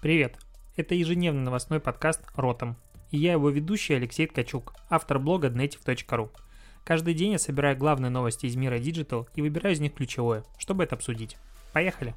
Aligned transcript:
Привет! 0.00 0.38
Это 0.78 0.94
ежедневный 0.94 1.42
новостной 1.42 1.78
подкаст 1.78 2.22
«Ротом». 2.34 2.78
И 3.10 3.18
я 3.18 3.32
его 3.32 3.50
ведущий 3.50 3.92
Алексей 3.92 4.26
Ткачук, 4.26 4.72
автор 4.88 5.18
блога 5.18 5.48
dnetiv.ru. 5.48 6.30
Каждый 6.86 7.12
день 7.12 7.32
я 7.32 7.38
собираю 7.38 7.76
главные 7.76 8.08
новости 8.08 8.46
из 8.46 8.56
мира 8.56 8.78
Digital 8.78 9.28
и 9.34 9.42
выбираю 9.42 9.74
из 9.74 9.80
них 9.80 9.92
ключевое, 9.92 10.42
чтобы 10.56 10.84
это 10.84 10.94
обсудить. 10.94 11.36
Поехали! 11.74 12.14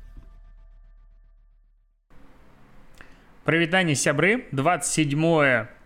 Привет, 3.44 3.98
сябры! 3.98 4.46
27 4.54 5.20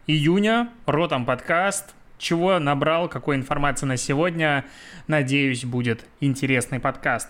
июня, 0.06 0.72
Ротом 0.86 1.26
подкаст. 1.26 1.96
Чего 2.20 2.60
набрал, 2.60 3.10
какой 3.10 3.38
информации 3.38 3.88
на 3.88 3.98
сегодня? 3.98 4.66
Надеюсь, 5.08 5.66
будет 5.66 6.06
интересный 6.20 6.80
подкаст. 6.80 7.30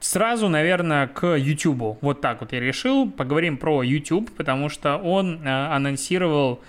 Сразу, 0.00 0.48
наверное, 0.48 1.08
к 1.08 1.26
YouTube. 1.36 1.98
Вот 2.00 2.20
так 2.20 2.40
вот 2.40 2.52
я 2.52 2.60
решил. 2.60 3.10
Поговорим 3.10 3.56
про 3.56 3.82
YouTube, 3.82 4.30
потому 4.36 4.68
что 4.68 4.96
он 4.96 5.44
э, 5.44 5.48
анонсировал 5.48 6.62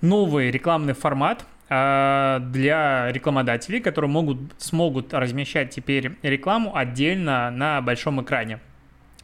новый 0.00 0.50
рекламный 0.50 0.92
формат 0.92 1.44
э, 1.68 2.38
для 2.40 3.10
рекламодателей, 3.10 3.80
которые 3.80 4.10
могут, 4.10 4.38
смогут 4.58 5.12
размещать 5.12 5.70
теперь 5.70 6.12
рекламу 6.22 6.76
отдельно 6.76 7.50
на 7.50 7.80
большом 7.80 8.22
экране. 8.22 8.60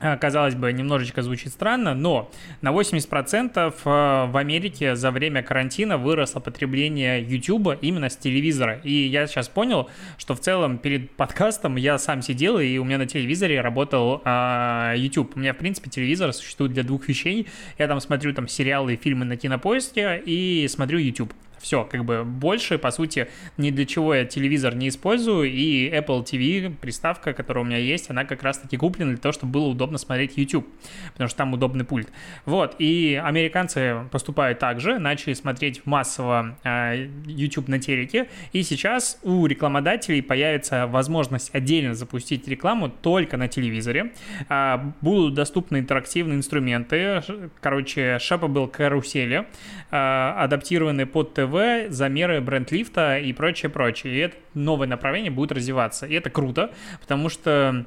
А, 0.00 0.16
казалось 0.16 0.54
бы, 0.54 0.72
немножечко 0.72 1.22
звучит 1.22 1.52
странно, 1.52 1.94
но 1.94 2.30
на 2.60 2.70
80% 2.70 3.56
э, 3.56 4.30
в 4.30 4.36
Америке 4.36 4.94
за 4.94 5.10
время 5.10 5.42
карантина 5.42 5.98
выросло 5.98 6.38
потребление 6.38 7.20
YouTube 7.20 7.78
именно 7.80 8.08
с 8.08 8.16
телевизора. 8.16 8.80
И 8.84 8.92
я 8.92 9.26
сейчас 9.26 9.48
понял, 9.48 9.90
что 10.16 10.36
в 10.36 10.40
целом 10.40 10.78
перед 10.78 11.10
подкастом 11.10 11.74
я 11.76 11.98
сам 11.98 12.22
сидел, 12.22 12.60
и 12.60 12.78
у 12.78 12.84
меня 12.84 12.98
на 12.98 13.06
телевизоре 13.06 13.60
работал 13.60 14.22
а, 14.24 14.94
YouTube. 14.94 15.32
У 15.34 15.40
меня, 15.40 15.52
в 15.52 15.56
принципе, 15.56 15.90
телевизор 15.90 16.32
существует 16.32 16.72
для 16.72 16.84
двух 16.84 17.08
вещей. 17.08 17.48
Я 17.76 17.88
там 17.88 18.00
смотрю 18.00 18.32
там 18.32 18.46
сериалы 18.46 18.94
и 18.94 18.96
фильмы 18.96 19.24
на 19.24 19.36
кинопоиске 19.36 20.22
и 20.24 20.68
смотрю 20.68 20.98
YouTube. 20.98 21.34
Все, 21.60 21.84
как 21.84 22.04
бы 22.04 22.24
больше, 22.24 22.78
по 22.78 22.90
сути, 22.90 23.28
ни 23.56 23.70
для 23.70 23.84
чего 23.86 24.14
я 24.14 24.24
телевизор 24.24 24.74
не 24.74 24.88
использую, 24.88 25.50
и 25.50 25.90
Apple 25.90 26.24
TV, 26.24 26.74
приставка, 26.74 27.32
которая 27.32 27.64
у 27.64 27.66
меня 27.66 27.78
есть, 27.78 28.10
она 28.10 28.24
как 28.24 28.42
раз-таки 28.42 28.76
куплена 28.76 29.10
для 29.10 29.18
того, 29.18 29.32
чтобы 29.32 29.52
было 29.52 29.66
удобно 29.66 29.98
смотреть 29.98 30.36
YouTube, 30.36 30.66
потому 31.12 31.28
что 31.28 31.38
там 31.38 31.52
удобный 31.52 31.84
пульт. 31.84 32.08
Вот, 32.44 32.76
и 32.78 33.20
американцы 33.22 34.04
поступают 34.10 34.58
так 34.58 34.80
же, 34.80 34.98
начали 34.98 35.34
смотреть 35.34 35.84
массово 35.84 36.56
э, 36.64 37.08
YouTube 37.26 37.68
на 37.68 37.78
телеке, 37.78 38.28
и 38.52 38.62
сейчас 38.62 39.18
у 39.22 39.46
рекламодателей 39.46 40.22
появится 40.22 40.86
возможность 40.86 41.54
отдельно 41.54 41.94
запустить 41.94 42.46
рекламу 42.48 42.88
только 42.88 43.36
на 43.36 43.48
телевизоре. 43.48 44.12
Э, 44.48 44.78
будут 45.00 45.34
доступны 45.34 45.78
интерактивные 45.78 46.38
инструменты, 46.38 47.22
короче, 47.60 48.18
был 48.48 48.68
карусели, 48.68 49.46
э, 49.90 49.96
адаптированные 50.36 51.06
под 51.06 51.34
ТВ, 51.34 51.47
ТВ, 51.48 51.92
замеры 51.92 52.40
бренд-лифта 52.40 53.18
и 53.18 53.32
прочее, 53.32 53.70
прочее. 53.70 54.14
И 54.14 54.18
это 54.18 54.36
новое 54.54 54.86
направление 54.86 55.30
будет 55.30 55.52
развиваться. 55.52 56.06
И 56.06 56.14
это 56.14 56.30
круто, 56.30 56.72
потому 57.00 57.28
что 57.28 57.84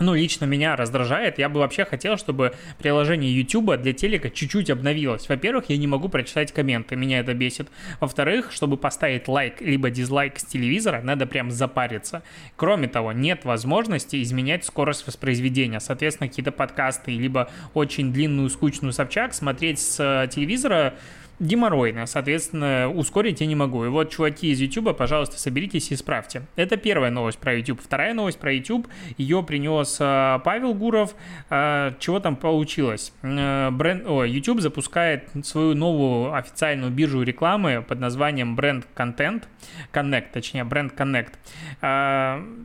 ну, 0.00 0.14
лично 0.14 0.46
меня 0.46 0.76
раздражает. 0.76 1.38
Я 1.38 1.48
бы 1.50 1.60
вообще 1.60 1.84
хотел, 1.84 2.16
чтобы 2.16 2.54
приложение 2.78 3.36
YouTube 3.36 3.76
для 3.76 3.92
телека 3.92 4.30
чуть-чуть 4.30 4.70
обновилось. 4.70 5.28
Во-первых, 5.28 5.66
я 5.68 5.76
не 5.76 5.86
могу 5.86 6.08
прочитать 6.08 6.52
комменты, 6.52 6.96
меня 6.96 7.20
это 7.20 7.34
бесит. 7.34 7.68
Во-вторых, 8.00 8.50
чтобы 8.50 8.78
поставить 8.78 9.28
лайк 9.28 9.60
либо 9.60 9.90
дизлайк 9.90 10.38
с 10.38 10.44
телевизора, 10.44 11.02
надо 11.02 11.26
прям 11.26 11.50
запариться. 11.50 12.22
Кроме 12.56 12.88
того, 12.88 13.12
нет 13.12 13.44
возможности 13.44 14.22
изменять 14.22 14.64
скорость 14.64 15.06
воспроизведения. 15.06 15.80
Соответственно, 15.80 16.28
какие-то 16.28 16.52
подкасты, 16.52 17.12
либо 17.12 17.50
очень 17.74 18.10
длинную, 18.10 18.48
скучную 18.48 18.92
Собчак 18.94 19.34
смотреть 19.34 19.80
с 19.80 20.00
э, 20.00 20.28
телевизора 20.28 20.94
геморройно, 21.40 22.06
соответственно, 22.06 22.90
ускорить 22.94 23.40
я 23.40 23.46
не 23.46 23.56
могу. 23.56 23.84
И 23.84 23.88
вот, 23.88 24.10
чуваки 24.10 24.52
из 24.52 24.60
YouTube, 24.60 24.96
пожалуйста, 24.96 25.38
соберитесь 25.38 25.90
и 25.90 25.94
исправьте. 25.94 26.42
Это 26.54 26.76
первая 26.76 27.10
новость 27.10 27.38
про 27.38 27.54
YouTube. 27.54 27.80
Вторая 27.82 28.14
новость 28.14 28.38
про 28.38 28.52
YouTube, 28.52 28.86
ее 29.16 29.42
принес 29.42 29.96
э, 30.00 30.38
Павел 30.44 30.74
Гуров. 30.74 31.14
Э, 31.48 31.94
чего 31.98 32.20
там 32.20 32.36
получилось? 32.36 33.12
Э, 33.22 33.70
бренд, 33.70 34.06
о, 34.06 34.24
YouTube 34.24 34.60
запускает 34.60 35.28
свою 35.42 35.74
новую 35.74 36.34
официальную 36.34 36.92
биржу 36.92 37.22
рекламы 37.22 37.82
под 37.86 38.00
названием 38.00 38.54
Brand 38.54 38.84
Content, 38.94 39.44
Connect, 39.92 40.26
точнее, 40.32 40.64
Brand 40.64 40.94
Connect. 40.94 41.32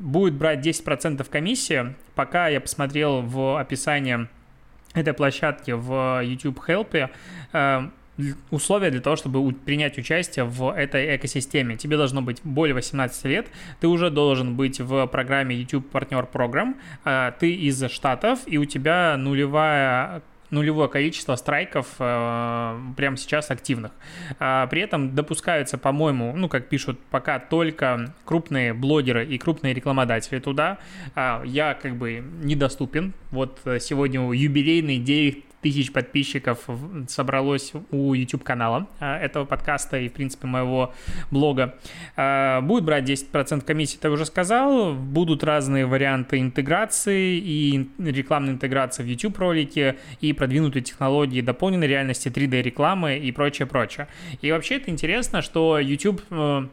Будет 0.01 0.33
брать 0.33 0.65
10% 0.65 1.27
комиссии. 1.29 1.95
Пока 2.15 2.49
я 2.49 2.59
посмотрел 2.59 3.21
в 3.21 3.59
описании 3.59 4.27
этой 4.93 5.13
площадки 5.13 5.71
в 5.71 6.21
YouTube 6.23 6.59
Help, 6.67 7.09
условия 8.49 8.91
для 8.91 9.01
того, 9.01 9.15
чтобы 9.15 9.51
принять 9.53 9.97
участие 9.97 10.45
в 10.45 10.73
этой 10.73 11.15
экосистеме. 11.15 11.75
Тебе 11.77 11.97
должно 11.97 12.21
быть 12.21 12.41
более 12.43 12.73
18 12.73 13.25
лет, 13.25 13.47
ты 13.79 13.87
уже 13.87 14.09
должен 14.09 14.55
быть 14.55 14.79
в 14.79 15.07
программе 15.07 15.55
YouTube 15.55 15.89
Партнер 15.89 16.25
Программ, 16.25 16.77
ты 17.39 17.53
из 17.53 17.83
Штатов, 17.89 18.39
и 18.45 18.57
у 18.57 18.65
тебя 18.65 19.15
нулевая 19.17 20.21
нулевое 20.51 20.89
количество 20.89 21.35
страйков 21.35 21.87
э, 21.99 22.79
прямо 22.95 23.17
сейчас 23.17 23.51
активных. 23.51 23.91
А, 24.39 24.67
при 24.67 24.81
этом 24.81 25.15
допускаются, 25.15 25.77
по-моему, 25.77 26.33
ну, 26.35 26.49
как 26.49 26.69
пишут, 26.69 26.99
пока 27.09 27.39
только 27.39 28.13
крупные 28.25 28.73
блогеры 28.73 29.25
и 29.25 29.37
крупные 29.37 29.73
рекламодатели 29.73 30.39
туда. 30.39 30.77
А, 31.15 31.43
я 31.45 31.73
как 31.73 31.95
бы 31.95 32.23
недоступен. 32.43 33.13
Вот 33.31 33.59
э, 33.65 33.79
сегодня 33.79 34.31
юбилейный 34.31 34.97
9 34.97 35.43
тысяч 35.65 35.91
подписчиков 35.91 36.59
собралось 37.07 37.73
у 37.89 38.13
YouTube-канала 38.13 38.87
а, 38.99 39.17
этого 39.17 39.45
подкаста 39.45 39.97
и, 39.97 40.09
в 40.09 40.13
принципе, 40.13 40.45
моего 40.45 40.93
блога. 41.31 41.79
А, 42.15 42.61
будет 42.61 42.83
брать 42.83 43.09
10% 43.09 43.61
комиссии, 43.61 43.97
ты 43.97 44.11
уже 44.11 44.27
сказал. 44.27 44.93
Будут 44.93 45.43
разные 45.43 45.87
варианты 45.87 46.37
интеграции 46.37 47.37
и 47.37 47.89
рекламной 47.97 48.53
интеграции 48.53 49.01
в 49.01 49.07
YouTube-ролике, 49.07 49.95
и 50.21 50.33
продвинутые 50.33 50.83
технологии 50.83 51.41
дополненной 51.41 51.87
реальности, 51.87 52.27
3D-рекламы 52.27 53.17
и 53.17 53.31
прочее, 53.31 53.65
прочее. 53.65 54.07
И 54.41 54.51
вообще 54.51 54.75
это 54.75 54.91
интересно, 54.91 55.41
что 55.41 55.79
YouTube 55.79 56.21
э, 56.29 56.67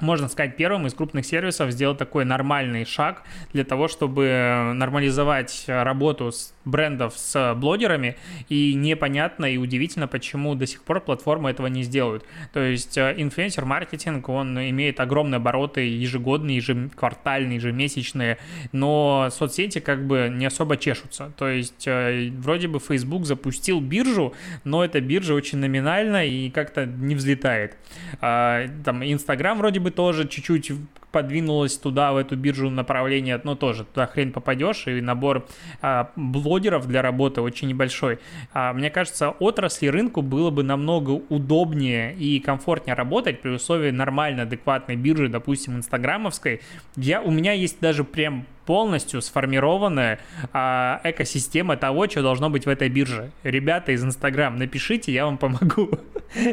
можно 0.00 0.28
сказать, 0.28 0.56
первым 0.56 0.86
из 0.86 0.94
крупных 0.94 1.26
сервисов 1.26 1.70
сделал 1.70 1.94
такой 1.94 2.24
нормальный 2.24 2.84
шаг 2.84 3.22
для 3.52 3.64
того, 3.64 3.88
чтобы 3.88 4.72
нормализовать 4.74 5.64
работу 5.66 6.32
с 6.32 6.54
брендов 6.64 7.16
с 7.16 7.54
блогерами, 7.54 8.16
и 8.48 8.74
непонятно 8.74 9.46
и 9.46 9.56
удивительно, 9.56 10.06
почему 10.06 10.54
до 10.54 10.66
сих 10.66 10.82
пор 10.82 11.00
платформы 11.00 11.50
этого 11.50 11.66
не 11.68 11.82
сделают. 11.82 12.24
То 12.52 12.60
есть 12.60 12.98
э, 12.98 13.14
инфлюенсер-маркетинг, 13.16 14.28
он 14.28 14.58
имеет 14.58 15.00
огромные 15.00 15.36
обороты 15.36 15.80
ежегодные, 15.80 16.56
ежеквартальные, 16.56 17.56
ежемесячные, 17.56 18.38
но 18.72 19.28
соцсети 19.30 19.80
как 19.80 20.06
бы 20.06 20.28
не 20.30 20.46
особо 20.46 20.76
чешутся. 20.76 21.32
То 21.36 21.48
есть 21.48 21.86
э, 21.86 22.30
вроде 22.38 22.68
бы 22.68 22.78
Facebook 22.78 23.24
запустил 23.24 23.80
биржу, 23.80 24.34
но 24.64 24.84
эта 24.84 25.00
биржа 25.00 25.34
очень 25.34 25.58
номинальна 25.58 26.26
и 26.26 26.50
как-то 26.50 26.86
не 26.86 27.14
взлетает. 27.14 27.76
А, 28.20 28.66
там 28.84 29.02
Инстаграм 29.02 29.56
вроде 29.58 29.80
бы 29.80 29.90
тоже 29.90 30.28
чуть-чуть 30.28 30.72
подвинулась 31.10 31.76
туда, 31.76 32.12
в 32.12 32.16
эту 32.16 32.36
биржу 32.36 32.70
направление, 32.70 33.40
но 33.42 33.54
тоже 33.54 33.84
туда 33.84 34.06
хрен 34.06 34.32
попадешь, 34.32 34.86
и 34.86 35.00
набор 35.00 35.46
а, 35.82 36.10
блогеров 36.16 36.86
для 36.86 37.02
работы 37.02 37.40
очень 37.40 37.68
небольшой. 37.68 38.18
А, 38.52 38.72
мне 38.72 38.90
кажется, 38.90 39.30
отрасли 39.30 39.88
рынку 39.88 40.22
было 40.22 40.50
бы 40.50 40.62
намного 40.62 41.10
удобнее 41.10 42.14
и 42.14 42.40
комфортнее 42.40 42.94
работать 42.94 43.40
при 43.42 43.50
условии 43.50 43.90
нормально 43.90 44.42
адекватной 44.42 44.96
биржи, 44.96 45.28
допустим, 45.28 45.76
инстаграмовской. 45.76 46.60
Я, 46.96 47.22
у 47.22 47.30
меня 47.30 47.52
есть 47.52 47.80
даже 47.80 48.04
прям 48.04 48.46
полностью 48.66 49.20
сформированная 49.20 50.20
а, 50.52 51.00
экосистема 51.02 51.76
того, 51.76 52.08
что 52.08 52.22
должно 52.22 52.50
быть 52.50 52.66
в 52.66 52.68
этой 52.68 52.88
бирже. 52.88 53.32
Ребята 53.42 53.92
из 53.92 54.04
Инстаграм, 54.04 54.56
напишите, 54.56 55.12
я 55.12 55.24
вам 55.24 55.38
помогу. 55.38 55.90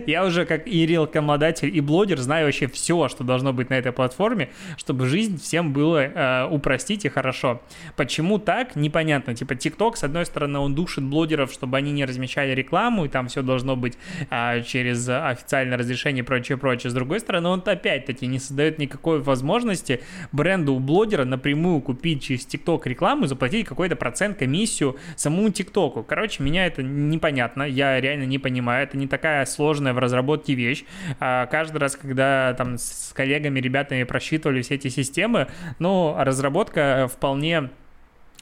Я 0.06 0.26
уже 0.26 0.46
как 0.46 0.68
и 0.68 0.86
рекламодатель, 0.86 1.76
и 1.76 1.82
блогер 1.82 2.20
знаю 2.20 2.46
вообще 2.46 2.68
все, 2.68 3.08
что 3.08 3.24
должно 3.24 3.54
быть 3.54 3.70
на 3.70 3.76
этой 3.76 3.92
платформе, 3.92 4.50
чтобы 4.78 5.06
жизнь 5.08 5.40
всем 5.40 5.74
было 5.74 6.04
а, 6.04 6.48
упростить 6.48 7.06
и 7.06 7.10
хорошо. 7.10 7.62
Почему 7.96 8.40
так, 8.40 8.76
непонятно. 8.76 9.36
Типа 9.36 9.56
ТикТок, 9.56 9.98
с 9.98 10.04
одной 10.04 10.26
стороны, 10.26 10.60
он 10.60 10.76
душит 10.76 11.04
блогеров, 11.04 11.52
чтобы 11.52 11.78
они 11.78 11.92
не 11.92 12.06
размещали 12.06 12.52
рекламу, 12.52 13.06
и 13.06 13.10
там 13.10 13.28
все 13.28 13.42
должно 13.42 13.76
быть 13.76 13.98
а, 14.30 14.62
через 14.62 15.08
официальное 15.08 15.78
разрешение 15.78 16.24
и 16.24 16.26
прочее, 16.26 16.58
прочее. 16.58 16.92
С 16.92 16.94
другой 16.94 17.20
стороны, 17.20 17.50
он 17.50 17.64
опять-таки 17.66 18.28
не 18.28 18.40
создает 18.40 18.80
никакой 18.80 19.22
возможности 19.22 20.02
бренду 20.32 20.74
у 20.74 20.80
блогера 20.80 21.26
напрямую 21.26 21.82
купить 21.82 22.24
через 22.24 22.46
ТикТок 22.46 22.88
рекламу 22.88 23.26
и 23.26 23.28
заплатить 23.28 23.68
какой-то 23.68 23.96
процент 23.96 24.38
комиссию 24.38 24.98
самому 25.16 25.50
ТикТоку. 25.50 26.04
Короче, 26.04 26.44
меня 26.44 26.66
это 26.66 26.84
непонятно, 26.84 27.64
я 27.64 28.00
реально 28.00 28.24
не 28.24 28.40
понимаю, 28.40 28.84
это 28.84 28.98
не 28.98 29.08
такая 29.08 29.46
сложная 29.46 29.67
в 29.94 30.00
разработке 30.00 30.54
вещь. 30.54 30.86
А 31.20 31.46
каждый 31.48 31.78
раз, 31.78 31.96
когда 31.96 32.54
там 32.58 32.78
с 32.78 33.12
коллегами, 33.14 33.60
ребятами 33.60 34.04
просчитывали 34.04 34.62
все 34.62 34.76
эти 34.76 34.88
системы, 34.90 35.48
ну, 35.80 36.16
разработка 36.18 37.10
вполне 37.12 37.70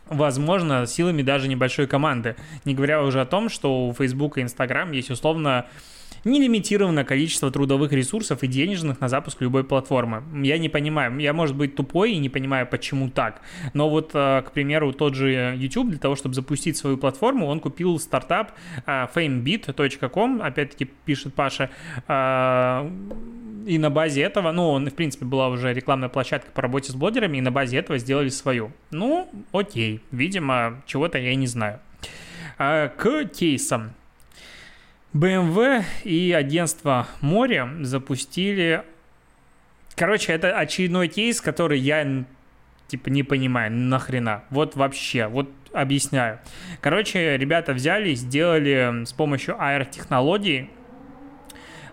возможно, 0.08 0.86
силами 0.86 1.22
даже 1.22 1.48
небольшой 1.48 1.88
команды. 1.88 2.36
Не 2.64 2.76
говоря 2.76 3.02
уже 3.02 3.22
о 3.22 3.26
том, 3.26 3.50
что 3.50 3.88
у 3.88 3.94
Facebook 3.94 4.38
и 4.38 4.42
Instagram 4.42 4.92
есть 4.92 5.10
условно 5.10 5.66
нелимитированное 6.26 7.04
количество 7.04 7.52
трудовых 7.52 7.94
ресурсов 7.94 8.44
и 8.44 8.48
денежных 8.48 9.00
на 9.00 9.08
запуск 9.08 9.42
любой 9.42 9.64
платформы. 9.64 10.24
Я 10.44 10.58
не 10.58 10.70
понимаю, 10.70 11.18
я, 11.20 11.34
может 11.34 11.56
быть, 11.56 11.76
тупой 11.76 12.14
и 12.14 12.18
не 12.18 12.30
понимаю, 12.30 12.68
почему 12.68 13.10
так. 13.10 13.42
Но 13.74 13.90
вот, 13.90 14.12
э, 14.14 14.42
к 14.42 14.52
примеру, 14.52 14.92
тот 14.92 15.16
же 15.16 15.56
YouTube 15.56 15.90
для 15.90 16.00
того, 16.00 16.16
чтобы 16.16 16.36
запустить 16.36 16.78
свою 16.78 16.98
платформу, 16.98 17.46
он 17.46 17.60
купил 17.60 18.00
стартап 18.00 18.54
э, 18.86 19.08
famebit.com, 19.14 20.42
опять-таки 20.42 20.86
пишет 21.06 21.36
Паша, 21.36 21.70
э, 22.08 22.90
и 23.68 23.78
на 23.78 23.90
базе 23.90 24.22
этого, 24.22 24.52
ну, 24.52 24.70
он, 24.70 24.90
в 24.90 24.94
принципе, 24.94 25.26
была 25.26 25.50
уже 25.50 25.74
рекламная 25.74 26.10
площадка 26.10 26.52
по 26.52 26.62
работе 26.62 26.92
с 26.92 26.96
блогерами, 26.96 27.38
и 27.38 27.42
на 27.42 27.52
базе 27.52 27.78
этого 27.78 28.00
сделали 28.00 28.30
свою. 28.30 28.72
Ну, 28.92 29.30
окей, 29.52 30.02
видимо, 30.12 30.82
чего-то 30.86 31.18
я 31.18 31.36
не 31.36 31.48
знаю. 31.48 31.80
К 32.58 33.26
кейсам. 33.34 33.92
BMW 35.16 35.82
и 36.04 36.34
агентство 36.34 37.08
Море 37.22 37.70
запустили... 37.84 38.84
Короче, 39.96 40.34
это 40.34 40.58
очередной 40.60 41.08
кейс, 41.08 41.40
который 41.40 41.80
я 41.80 42.26
типа 42.90 43.08
не 43.08 43.24
понимаю, 43.24 43.72
нахрена. 43.72 44.44
Вот 44.50 44.76
вообще, 44.76 45.28
вот 45.28 45.50
объясняю. 45.72 46.40
Короче, 46.82 47.38
ребята 47.38 47.72
взяли, 47.72 48.14
сделали 48.14 49.06
с 49.06 49.14
помощью 49.14 49.56
AR-технологий 49.56 50.70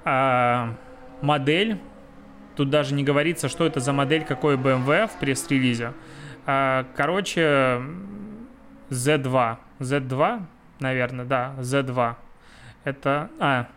э, 0.05 0.73
модель. 1.21 1.79
Тут 2.57 2.71
даже 2.71 2.93
не 2.93 3.05
говорится, 3.05 3.49
что 3.49 3.65
это 3.65 3.79
за 3.79 3.93
модель, 3.93 4.25
какой 4.25 4.57
BMW 4.57 5.07
в 5.07 5.13
пресс-релизе. 5.21 5.93
Э, 6.45 6.87
короче, 6.97 7.83
Z2. 8.91 9.59
Z2, 9.79 10.43
наверное, 10.81 11.25
да, 11.25 11.55
Z2 11.59 12.17
это... 12.85 13.31
А, 13.39 13.69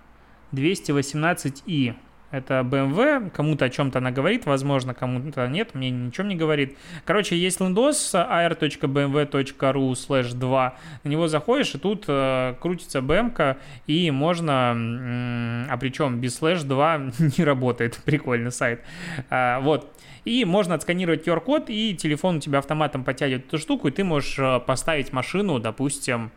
218i. 0.56 1.96
Это 2.31 2.68
BMW, 2.69 3.30
кому-то 3.30 3.66
о 3.66 3.69
чем-то 3.69 4.00
она 4.00 4.12
говорит, 4.12 4.46
возможно, 4.46 4.94
кому-то 4.94 5.48
нет, 5.48 5.74
мне 5.74 5.90
ничего 5.90 6.28
не 6.28 6.36
говорит. 6.36 6.75
Короче, 7.06 7.38
есть 7.38 7.62
лендос 7.62 8.13
ar.bmw.ru 8.13 9.92
slash 9.94 10.34
2, 10.34 10.78
на 11.04 11.10
него 11.10 11.28
заходишь, 11.28 11.75
и 11.75 11.78
тут 11.78 12.06
э, 12.07 12.56
крутится 12.60 13.00
BM, 13.00 13.57
и 13.88 14.12
можно, 14.12 14.74
э, 14.75 15.72
а 15.72 15.78
причем 15.78 16.19
без 16.19 16.36
слэш 16.36 16.63
2 16.63 16.98
не 17.38 17.44
работает, 17.46 18.01
прикольный 18.04 18.51
сайт. 18.51 18.84
А, 19.30 19.62
вот. 19.62 19.94
И 20.25 20.44
можно 20.44 20.75
отсканировать 20.75 21.25
QR-код, 21.25 21.69
и 21.69 21.96
телефон 21.96 22.38
у 22.38 22.40
тебя 22.40 22.60
автоматом 22.60 23.06
потянет 23.06 23.46
эту 23.46 23.60
штуку, 23.60 23.88
и 23.88 23.92
ты 23.92 24.04
можешь 24.04 24.38
э, 24.40 24.60
поставить 24.60 25.13
машину, 25.13 25.60
допустим, 25.60 26.31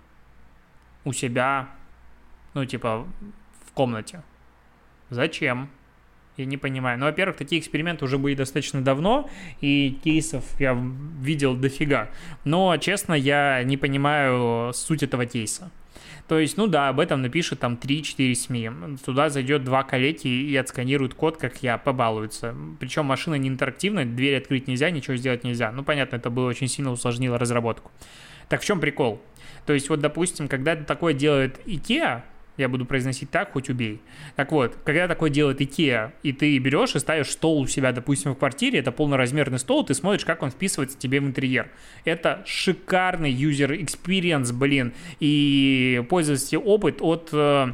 у 1.05 1.13
себя 1.13 1.71
ну, 2.59 2.65
типа, 2.65 3.07
в 3.67 3.73
комнате. 3.73 4.23
Зачем? 5.11 5.69
Я 6.37 6.45
не 6.45 6.57
понимаю. 6.57 6.99
Ну, 6.99 7.07
во-первых, 7.07 7.37
такие 7.37 7.61
эксперименты 7.61 8.05
уже 8.05 8.19
были 8.19 8.35
достаточно 8.35 8.83
давно, 8.83 9.29
и 9.61 9.99
кейсов 10.03 10.45
я 10.61 10.77
видел 11.21 11.55
дофига. 11.55 12.11
Но, 12.45 12.77
честно, 12.79 13.15
я 13.15 13.63
не 13.63 13.77
понимаю 13.77 14.73
суть 14.73 15.03
этого 15.03 15.25
кейса. 15.27 15.71
То 16.27 16.39
есть, 16.39 16.57
ну 16.57 16.67
да, 16.67 16.89
об 16.89 17.01
этом 17.01 17.23
напишет 17.23 17.61
там 17.61 17.79
3-4 17.81 18.35
СМИ. 18.35 18.71
Туда 19.05 19.31
зайдет 19.31 19.65
два 19.65 19.83
коллеги 19.83 20.27
и 20.27 20.57
отсканирует 20.57 21.15
код, 21.15 21.37
как 21.37 21.63
я, 21.63 21.79
побалуются. 21.79 22.55
Причем 22.81 23.07
машина 23.07 23.37
не 23.37 23.49
интерактивная, 23.49 24.05
дверь 24.05 24.37
открыть 24.37 24.69
нельзя, 24.69 24.91
ничего 24.91 25.17
сделать 25.17 25.45
нельзя. 25.45 25.73
Ну, 25.73 25.85
понятно, 25.85 26.17
это 26.17 26.29
было 26.29 26.49
очень 26.49 26.69
сильно 26.69 26.91
усложнило 26.91 27.39
разработку. 27.39 27.91
Так 28.49 28.63
в 28.63 28.65
чем 28.65 28.81
прикол? 28.81 29.23
То 29.65 29.73
есть, 29.73 29.89
вот, 29.89 30.01
допустим, 30.01 30.49
когда 30.49 30.77
такое 30.77 31.15
делает 31.15 31.61
IKEA, 31.67 32.23
я 32.59 32.69
буду 32.69 32.85
произносить 32.85 33.31
так, 33.31 33.53
хоть 33.53 33.71
убей. 33.71 34.01
Так 34.37 34.53
вот, 34.53 34.77
когда 34.85 35.09
такое 35.09 35.31
делает 35.31 35.61
IKEA, 35.61 36.13
и 36.23 36.33
ты 36.33 36.59
берешь 36.59 36.95
и 36.95 36.99
ставишь 36.99 37.31
стол 37.31 37.61
у 37.61 37.67
себя, 37.67 37.93
допустим, 37.93 38.35
в 38.35 38.39
квартире, 38.39 38.81
это 38.81 38.93
полноразмерный 38.93 39.59
стол, 39.59 39.85
ты 39.85 39.95
смотришь, 39.95 40.25
как 40.25 40.43
он 40.43 40.51
вписывается 40.51 40.99
тебе 40.99 41.21
в 41.21 41.25
интерьер. 41.25 41.71
Это 42.05 42.43
шикарный 42.45 43.33
user 43.33 43.79
experience, 43.81 44.53
блин, 44.53 44.93
и 45.21 46.05
пользовательский 46.11 46.59
опыт 46.59 46.99
от 47.01 47.31
э, 47.33 47.69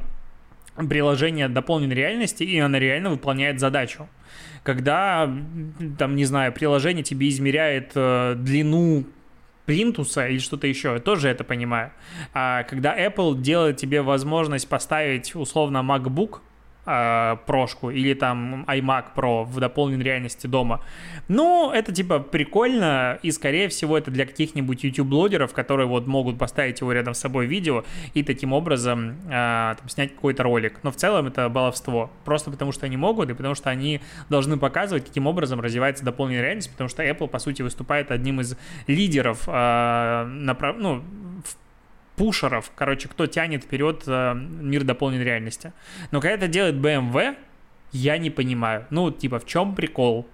приложения 0.77 1.49
дополненной 1.49 1.97
реальности, 1.97 2.45
и 2.45 2.59
она 2.59 2.79
реально 2.79 3.11
выполняет 3.11 3.59
задачу 3.59 4.09
когда, 4.65 5.31
там, 5.99 6.17
не 6.17 6.25
знаю, 6.25 6.51
приложение 6.51 7.05
тебе 7.05 7.29
измеряет 7.29 7.93
э, 7.95 8.35
длину 8.35 9.05
плинтуса 9.67 10.27
или 10.29 10.39
что-то 10.39 10.67
еще, 10.67 10.95
я 10.95 11.01
тоже 11.01 11.29
это 11.29 11.45
понимаю. 11.45 11.93
А 12.33 12.63
когда 12.65 12.99
Apple 12.99 13.41
делает 13.41 13.77
тебе 13.77 14.03
возможность 14.03 14.69
поставить 14.69 15.35
условно 15.35 15.79
MacBook 15.79 16.41
э, 16.87 17.37
прошку 17.47 17.91
или 17.91 18.15
там 18.15 18.65
iMac 18.65 19.07
Pro 19.15 19.45
в 19.45 19.59
дополненной 19.61 20.05
реальности 20.05 20.47
дома. 20.47 20.81
Ну, 21.29 21.73
это 21.73 21.93
типа 21.93 22.19
прикольно, 22.21 23.19
и 23.23 23.31
скорее 23.31 23.69
всего 23.69 23.97
это 23.97 24.11
для 24.11 24.27
каких-нибудь 24.27 24.85
YouTube-блогеров, 24.85 25.53
которые 25.53 25.87
вот 25.87 26.07
могут 26.07 26.39
поставить 26.39 26.81
его 26.81 26.93
рядом 26.93 27.15
с 27.15 27.19
собой 27.19 27.47
видео 27.47 27.85
и 28.15 28.23
таким 28.23 28.53
образом 28.53 29.17
э, 29.27 29.75
там, 29.79 29.89
снять 29.89 30.15
какой-то 30.15 30.43
ролик. 30.43 30.81
Но 30.83 30.91
в 30.91 30.97
целом 30.97 31.27
это 31.27 31.49
баловство. 31.49 32.11
Просто 32.25 32.51
потому 32.51 32.73
что 32.73 32.87
они 32.87 32.97
могут, 32.97 33.31
и 33.31 33.35
потому 33.35 33.55
что 33.55 33.71
они 33.71 34.01
должны 34.29 34.57
показывать, 34.59 35.07
каким 35.07 35.27
образом 35.27 35.61
развивается 35.61 36.05
дополненная 36.05 36.43
реальность, 36.43 36.71
потому 36.71 36.89
что 36.89 37.03
Apple, 37.03 37.29
по 37.29 37.39
сути, 37.39 37.63
выступает 37.63 38.11
одним 38.11 38.41
из 38.41 38.57
лидеров 38.87 39.45
э, 39.47 40.25
направ... 40.27 40.77
ну, 40.79 41.03
пушеров, 42.17 42.71
короче, 42.75 43.09
кто 43.09 43.27
тянет 43.27 43.65
вперед 43.65 44.05
э, 44.07 44.35
мир 44.35 44.85
дополненной 44.85 45.25
реальности. 45.25 45.73
Но 46.11 46.21
когда 46.21 46.35
это 46.35 46.49
делает 46.49 46.77
BMW, 46.77 47.37
я 47.93 48.19
не 48.19 48.31
понимаю. 48.31 48.87
Ну, 48.91 49.11
типа, 49.11 49.39
в 49.39 49.47
чем 49.47 49.75
прикол? 49.75 50.27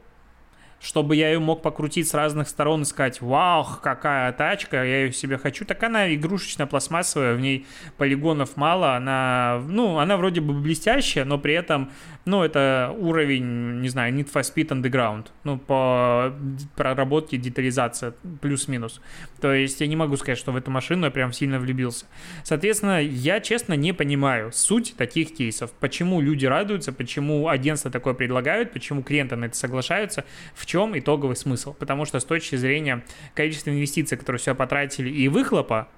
Чтобы 0.81 1.15
я 1.15 1.31
ее 1.31 1.38
мог 1.38 1.62
покрутить 1.62 2.09
с 2.09 2.15
разных 2.15 2.49
сторон 2.49 2.82
и 2.82 2.85
сказать, 2.85 3.21
вау, 3.21 3.67
какая 3.82 4.32
тачка, 4.32 4.79
я 4.79 5.05
ее 5.05 5.12
себе 5.12 5.37
хочу. 5.37 5.65
Так 5.67 5.82
она 5.82 6.12
игрушечная, 6.15 6.67
пластмассовая, 6.67 7.35
в 7.35 7.41
ней 7.41 7.67
полигонов 7.99 8.56
мало, 8.56 8.97
она, 8.97 9.61
ну, 9.69 9.99
она 9.99 10.17
вроде 10.17 10.41
бы 10.41 10.55
блестящая, 10.55 11.27
но 11.27 11.38
при 11.38 11.53
этом, 11.55 11.91
ну, 12.25 12.43
это 12.43 12.94
уровень, 12.99 13.81
не 13.81 13.91
знаю, 13.91 14.15
Need 14.15 14.32
for 14.32 14.41
Speed 14.41 14.69
Underground, 14.69 15.27
ну, 15.44 15.59
по 15.59 16.32
проработке, 16.77 17.37
детализация, 17.37 18.15
плюс-минус. 18.41 19.03
То 19.41 19.53
есть 19.53 19.81
я 19.82 19.87
не 19.87 19.97
могу 19.97 20.17
сказать, 20.17 20.38
что 20.38 20.53
в 20.53 20.56
эту 20.56 20.71
машину 20.71 21.05
я 21.05 21.11
прям 21.11 21.32
сильно 21.32 21.59
влюбился. 21.59 22.06
Соответственно, 22.43 23.03
я, 23.03 23.41
честно, 23.41 23.75
не 23.75 23.93
понимаю 23.93 24.51
суть 24.53 24.94
таких 24.96 25.34
кейсов. 25.34 25.72
Почему 25.72 26.22
люди 26.22 26.46
радуются, 26.46 26.93
почему 26.93 27.49
агентства 27.49 27.91
такое 27.91 28.15
предлагают, 28.15 28.72
почему 28.72 29.03
клиенты 29.03 29.37
на 29.37 29.46
это 29.46 29.56
соглашаются, 29.56 30.25
в 30.55 30.69
чем 30.70 30.96
итоговый 30.96 31.34
смысл? 31.34 31.74
Потому 31.74 32.05
что 32.05 32.20
с 32.20 32.24
точки 32.24 32.55
зрения 32.55 33.03
количества 33.34 33.70
инвестиций, 33.70 34.17
которые 34.17 34.39
все 34.39 34.55
потратили, 34.55 35.10
и 35.10 35.27
выхлопа, 35.27 35.89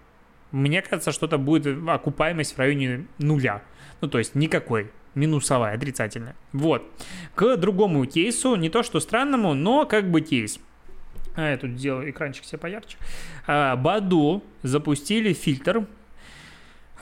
мне 0.50 0.80
кажется, 0.80 1.12
что 1.12 1.26
это 1.26 1.36
будет 1.36 1.66
окупаемость 1.86 2.54
в 2.54 2.58
районе 2.58 3.06
нуля. 3.18 3.62
Ну, 4.00 4.08
то 4.08 4.18
есть 4.18 4.34
никакой 4.34 4.90
минусовая, 5.14 5.74
отрицательная. 5.74 6.34
Вот. 6.52 6.90
К 7.34 7.56
другому 7.58 8.06
кейсу, 8.06 8.56
не 8.56 8.70
то 8.70 8.82
что 8.82 8.98
странному, 9.00 9.52
но 9.52 9.84
как 9.84 10.10
бы 10.10 10.22
кейс. 10.22 10.58
А, 11.36 11.50
я 11.50 11.58
тут 11.58 11.72
сделаю 11.72 12.10
экранчик 12.10 12.44
себе 12.44 12.58
поярче. 12.58 12.96
А, 13.46 13.76
Баду 13.76 14.42
запустили 14.62 15.34
фильтр 15.34 15.86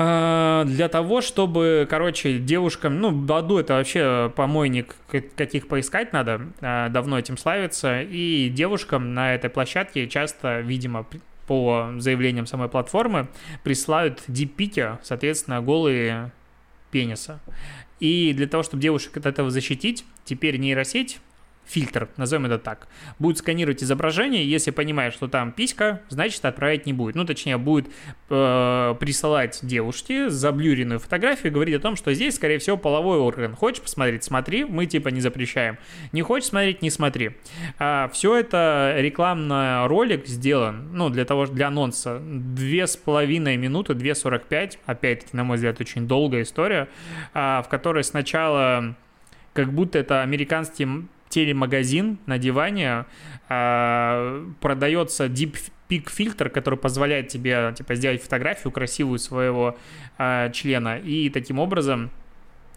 для 0.01 0.89
того, 0.89 1.21
чтобы, 1.21 1.87
короче, 1.91 2.39
девушкам, 2.39 3.01
ну, 3.01 3.11
Баду 3.11 3.59
это 3.59 3.75
вообще 3.75 4.33
помойник, 4.35 4.97
каких 5.37 5.69
поискать 5.69 6.15
надо, 6.15 6.41
а, 6.63 6.89
давно 6.89 7.19
этим 7.19 7.37
славится, 7.37 8.01
и 8.01 8.49
девушкам 8.49 9.13
на 9.13 9.35
этой 9.35 9.51
площадке 9.51 10.09
часто, 10.09 10.61
видимо, 10.61 11.07
по 11.47 11.91
заявлениям 11.99 12.47
самой 12.47 12.71
платформы, 12.71 13.29
присылают 13.63 14.23
диппики, 14.27 14.99
соответственно, 15.03 15.61
голые 15.61 16.33
пениса. 16.91 17.39
И 17.99 18.33
для 18.33 18.47
того, 18.47 18.63
чтобы 18.63 18.83
девушек 18.83 19.15
от 19.19 19.27
этого 19.27 19.51
защитить, 19.51 20.07
теперь 20.25 20.57
нейросеть 20.57 21.21
фильтр, 21.71 22.09
назовем 22.17 22.47
это 22.47 22.59
так, 22.59 22.89
будет 23.19 23.39
сканировать 23.39 23.83
изображение, 23.83 24.49
если 24.49 24.71
понимает, 24.71 25.15
что 25.15 25.29
там 25.29 25.53
писька, 25.53 26.03
значит 26.09 26.45
отправить 26.45 26.87
не 26.87 26.93
будет. 26.93 27.15
Ну, 27.15 27.25
точнее, 27.25 27.59
будет 27.59 27.89
э, 28.29 28.95
присылать 28.99 29.61
девушке 29.63 30.31
заблюренную 30.31 30.99
фотографию 30.99 31.53
и 31.53 31.55
говорить 31.55 31.75
о 31.77 31.81
том, 31.81 31.97
что 31.97 32.13
здесь, 32.13 32.37
скорее 32.37 32.59
всего, 32.59 32.77
половой 32.77 33.19
орган. 33.19 33.55
Хочешь 33.55 33.83
посмотреть, 33.83 34.25
смотри, 34.25 34.65
мы 34.65 34.87
типа 34.87 35.09
не 35.09 35.21
запрещаем. 35.21 35.79
Не 36.13 36.23
хочешь 36.23 36.49
смотреть, 36.49 36.83
не 36.83 36.91
смотри. 36.91 37.37
А, 37.79 38.11
все 38.13 38.37
это 38.37 38.95
рекламный 38.99 39.87
ролик 39.87 40.27
сделан, 40.27 40.91
ну, 40.93 41.09
для 41.09 41.25
того, 41.25 41.47
для 41.47 41.69
анонса, 41.69 42.21
две 42.21 42.87
с 42.87 42.97
половиной 42.97 43.57
минуты, 43.57 43.93
2.45, 43.93 44.79
опять-таки, 44.87 45.37
на 45.37 45.45
мой 45.45 45.57
взгляд, 45.57 45.81
очень 45.81 46.09
долгая 46.09 46.43
история, 46.43 46.89
а, 47.33 47.63
в 47.63 47.69
которой 47.69 48.03
сначала 48.03 48.97
как 49.53 49.73
будто 49.73 49.99
это 49.99 50.23
американский 50.23 50.87
телемагазин 51.31 52.19
на 52.27 52.37
диване, 52.39 53.07
э, 53.49 54.47
продается 54.61 55.29
дип 55.29 55.57
пик-фильтр, 55.89 56.51
который 56.51 56.79
позволяет 56.79 57.29
тебе, 57.29 57.75
типа, 57.77 57.97
сделать 57.97 58.23
фотографию 58.23 58.71
красивую 58.71 59.19
своего 59.19 59.77
э, 60.19 60.51
члена, 60.53 60.99
и 60.99 61.29
таким 61.31 61.59
образом, 61.59 62.11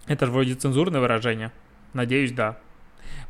это 0.08 0.26
же 0.26 0.32
вроде 0.32 0.56
цензурное 0.56 1.00
выражение, 1.00 1.52
надеюсь, 1.94 2.32
да, 2.32 2.58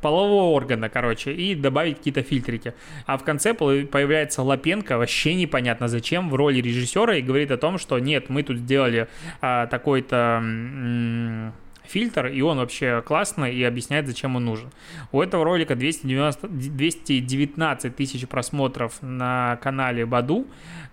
полового 0.01 0.55
органа, 0.55 0.89
короче, 0.89 1.33
и 1.33 1.55
добавить 1.55 1.97
какие-то 1.97 2.23
фильтрики. 2.23 2.73
А 3.05 3.17
в 3.17 3.23
конце 3.23 3.53
появляется 3.53 4.41
Лапенко, 4.41 4.97
вообще 4.97 5.33
непонятно 5.35 5.87
зачем, 5.87 6.29
в 6.29 6.35
роли 6.35 6.61
режиссера 6.61 7.17
и 7.17 7.21
говорит 7.21 7.51
о 7.51 7.57
том, 7.57 7.77
что 7.77 7.99
нет, 7.99 8.29
мы 8.29 8.43
тут 8.43 8.57
сделали 8.57 9.07
а, 9.41 9.67
такой-то 9.67 11.51
фильтр, 11.85 12.27
и 12.27 12.41
он 12.41 12.57
вообще 12.57 13.01
классный 13.05 13.55
и 13.55 13.63
объясняет, 13.63 14.07
зачем 14.07 14.35
он 14.35 14.45
нужен. 14.45 14.71
У 15.11 15.21
этого 15.21 15.43
ролика 15.43 15.75
290, 15.75 16.47
219 16.47 17.95
тысяч 17.95 18.27
просмотров 18.27 19.01
на 19.01 19.57
канале 19.61 20.05
Баду. 20.05 20.47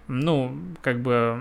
Ну, 0.08 0.56
как 0.82 1.00
бы 1.00 1.40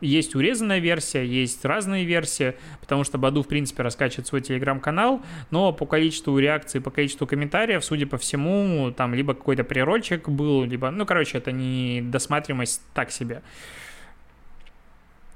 есть 0.00 0.34
урезанная 0.34 0.78
версия, 0.78 1.24
есть 1.24 1.64
разные 1.64 2.04
версии, 2.04 2.54
потому 2.80 3.04
что 3.04 3.18
Баду, 3.18 3.42
в 3.42 3.48
принципе, 3.48 3.82
раскачивает 3.82 4.26
свой 4.26 4.40
телеграм-канал, 4.40 5.22
но 5.50 5.72
по 5.72 5.86
количеству 5.86 6.38
реакций, 6.38 6.80
по 6.80 6.90
количеству 6.90 7.26
комментариев, 7.26 7.84
судя 7.84 8.06
по 8.06 8.16
всему, 8.16 8.92
там 8.92 9.14
либо 9.14 9.34
какой-то 9.34 9.64
прирольчик 9.64 10.28
был, 10.28 10.64
либо, 10.64 10.90
ну, 10.90 11.04
короче, 11.04 11.38
это 11.38 11.52
не 11.52 12.00
досматриваемость 12.02 12.82
так 12.94 13.10
себе. 13.10 13.42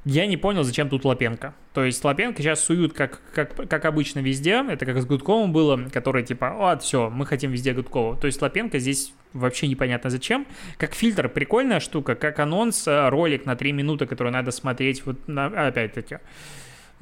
Я 0.05 0.27
не 0.27 0.37
понял, 0.37 0.65
зачем 0.65 0.89
тут 0.89 1.05
Лапенко. 1.05 1.55
То 1.75 1.85
есть 1.85 2.05
Лапенко 2.05 2.43
сейчас 2.43 2.61
суют, 2.61 2.93
как, 2.93 3.21
как, 3.33 3.69
как 3.69 3.85
обычно, 3.85 4.19
везде. 4.19 4.65
Это 4.69 4.85
как 4.85 5.01
с 5.01 5.07
Гудковым 5.07 5.53
было, 5.53 5.77
который 5.93 6.25
типа, 6.25 6.55
вот, 6.59 6.83
все, 6.83 7.09
мы 7.09 7.25
хотим 7.25 7.53
везде 7.53 7.73
Гудкова. 7.73 8.17
То 8.17 8.27
есть 8.27 8.43
Лапенко 8.43 8.81
здесь 8.81 9.15
вообще 9.33 9.69
непонятно 9.69 10.11
зачем. 10.11 10.47
Как 10.77 10.95
фильтр, 10.95 11.29
прикольная 11.29 11.79
штука, 11.79 12.17
как 12.17 12.41
анонс, 12.41 12.89
э, 12.89 13.09
ролик 13.11 13.47
на 13.47 13.55
3 13.55 13.73
минуты, 13.73 14.07
который 14.07 14.33
надо 14.33 14.51
смотреть, 14.51 15.07
вот 15.07 15.29
на, 15.29 15.47
опять-таки. 15.47 16.19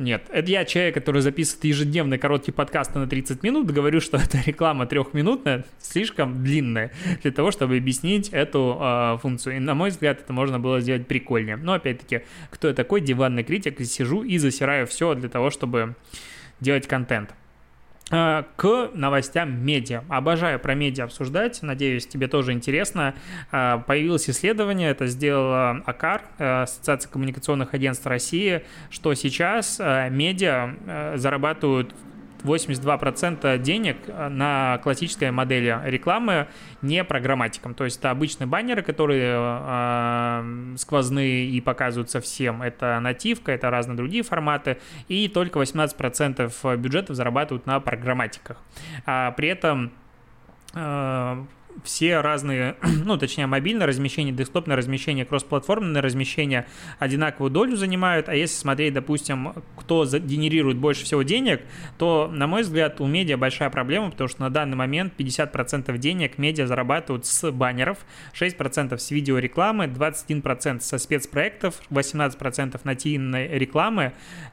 Нет, 0.01 0.23
это 0.31 0.51
я 0.51 0.65
человек, 0.65 0.95
который 0.95 1.21
записывает 1.21 1.63
ежедневные 1.65 2.19
короткие 2.19 2.55
подкасты 2.55 2.99
на 2.99 3.07
30 3.07 3.43
минут, 3.43 3.71
говорю, 3.71 4.01
что 4.01 4.17
эта 4.17 4.39
реклама 4.47 4.87
трехминутная, 4.87 5.67
слишком 5.79 6.43
длинная 6.43 6.91
для 7.23 7.31
того, 7.31 7.51
чтобы 7.51 7.77
объяснить 7.77 8.31
эту 8.31 8.79
э, 8.81 9.19
функцию. 9.21 9.57
И, 9.57 9.59
на 9.59 9.75
мой 9.75 9.91
взгляд, 9.91 10.21
это 10.23 10.33
можно 10.33 10.59
было 10.59 10.81
сделать 10.81 11.07
прикольнее. 11.07 11.57
Но, 11.57 11.75
опять-таки, 11.75 12.23
кто 12.49 12.69
я 12.69 12.75
такой, 12.75 13.03
диванный 13.03 13.45
критик, 13.45 13.79
сижу 13.83 14.23
и 14.23 14.39
засираю 14.39 14.87
все 14.87 15.15
для 15.15 15.29
того, 15.29 15.51
чтобы 15.51 15.95
делать 16.61 16.87
контент. 16.87 17.35
Э, 18.13 18.43
к 18.57 18.91
новостям 18.93 19.65
медиа. 19.65 20.03
Обожаю 20.09 20.59
про 20.59 20.75
медиа 20.75 21.05
обсуждать, 21.05 21.63
надеюсь, 21.63 22.09
тебе 22.09 22.27
тоже 22.27 22.53
интересно. 22.53 23.15
Э, 23.53 23.79
появилось 23.87 24.29
исследование, 24.29 24.91
это 24.91 25.07
сделала 25.07 25.83
АКАР, 25.87 26.23
э, 26.39 26.63
Ассоциация 26.63 27.09
коммуникационных 27.09 27.73
агентств 27.73 28.05
России, 28.07 28.65
что 28.91 29.15
сейчас 29.15 29.79
медиа 29.79 31.15
зарабатывают 31.17 31.95
82% 32.43 33.59
денег 33.59 33.97
э, 34.07 34.29
на 34.29 34.79
классической 34.83 35.31
модели 35.31 35.79
рекламы 35.85 36.49
не 36.83 37.05
программатиком. 37.05 37.75
То 37.75 37.85
есть 37.85 37.99
это 37.99 38.11
обычные 38.11 38.47
баннеры, 38.47 38.83
которые 38.83 39.37
э, 39.37 40.77
сквозные 40.77 41.47
и 41.47 41.61
показываются 41.61 42.21
всем. 42.21 42.63
Это 42.63 42.99
нативка, 43.01 43.53
это 43.53 43.71
разные 43.71 43.97
другие 43.97 44.23
форматы. 44.23 44.79
И 45.09 45.29
только 45.29 45.61
18% 45.61 46.77
бюджетов 46.77 47.17
зарабатывают 47.17 47.67
на 47.67 47.81
программатиках. 47.81 48.57
А 49.07 49.33
при 49.33 49.49
этом 49.49 49.93
э, 50.75 51.45
все 51.85 52.21
разные, 52.21 52.77
ну, 53.05 53.17
точнее, 53.17 53.47
мобильное 53.47 53.87
размещение, 53.87 54.35
десктопное 54.35 54.77
размещение, 54.77 55.25
кроссплатформенное 55.25 56.03
размещение 56.03 56.67
одинаковую 56.99 57.51
долю 57.51 57.77
занимают, 57.77 58.29
а 58.29 58.35
если 58.35 58.55
смотреть, 58.57 58.95
допустим, 58.95 59.55
кто 59.77 60.05
генерирует 60.05 60.77
больше 60.79 61.05
всего 61.05 61.23
денег, 61.23 61.63
то, 61.99 62.31
на 62.33 62.47
мой 62.47 62.63
взгляд, 62.63 63.01
у 63.01 63.07
медиа 63.07 63.37
большая 63.37 63.71
проблема, 63.71 64.11
потому 64.11 64.29
что 64.29 64.43
на 64.43 64.51
данный 64.51 64.77
момент 64.77 65.15
50% 65.17 65.97
денег 65.99 66.39
медиа 66.39 66.67
зарабатывают 66.67 67.27
с 67.27 67.51
баннеров, 67.51 67.99
6% 68.35 68.99
с 68.99 69.11
видеорекламы, 69.11 69.87
21% 69.87 70.81
со 70.81 70.99
спецпроектов, 70.99 71.81
18% 71.91 72.81
нативной 72.85 73.49
рекламы, 73.49 74.13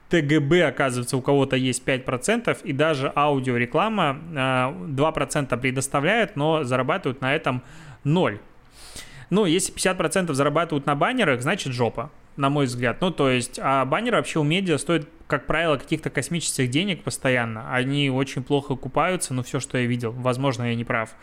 ТГБ, 0.10 0.64
оказывается, 0.64 1.18
у 1.18 1.22
кого-то 1.22 1.56
есть 1.56 1.84
5%, 1.86 2.58
и 2.64 2.74
даже 2.74 3.12
аудиореклама 3.14 4.20
2% 4.32 5.48
а, 5.50 5.58
предоставляют, 5.58 6.36
но 6.36 6.64
зарабатывают 6.64 7.07
на 7.22 7.36
этом 7.36 7.64
0. 8.04 8.40
Ну, 9.30 9.46
если 9.46 9.74
50% 9.74 10.34
зарабатывают 10.34 10.86
на 10.86 10.96
баннерах, 10.96 11.42
значит 11.42 11.74
жопа, 11.74 12.12
на 12.38 12.50
мой 12.50 12.66
взгляд. 12.66 13.02
Ну, 13.02 13.12
то 13.12 13.30
есть, 13.30 13.60
а 13.62 13.84
баннеры 13.86 14.18
вообще 14.18 14.40
у 14.40 14.44
медиа 14.44 14.78
стоят, 14.78 15.08
как 15.28 15.46
правило, 15.48 15.78
каких-то 15.78 16.10
космических 16.10 16.70
денег 16.70 17.04
постоянно. 17.04 17.74
Они 17.74 18.10
очень 18.10 18.44
плохо 18.44 18.76
купаются, 18.76 19.34
но 19.34 19.44
все, 19.44 19.60
что 19.60 19.78
я 19.78 19.86
видел. 19.86 20.12
Возможно, 20.14 20.64
я 20.64 20.76
не 20.76 20.86
прав. 20.86 21.16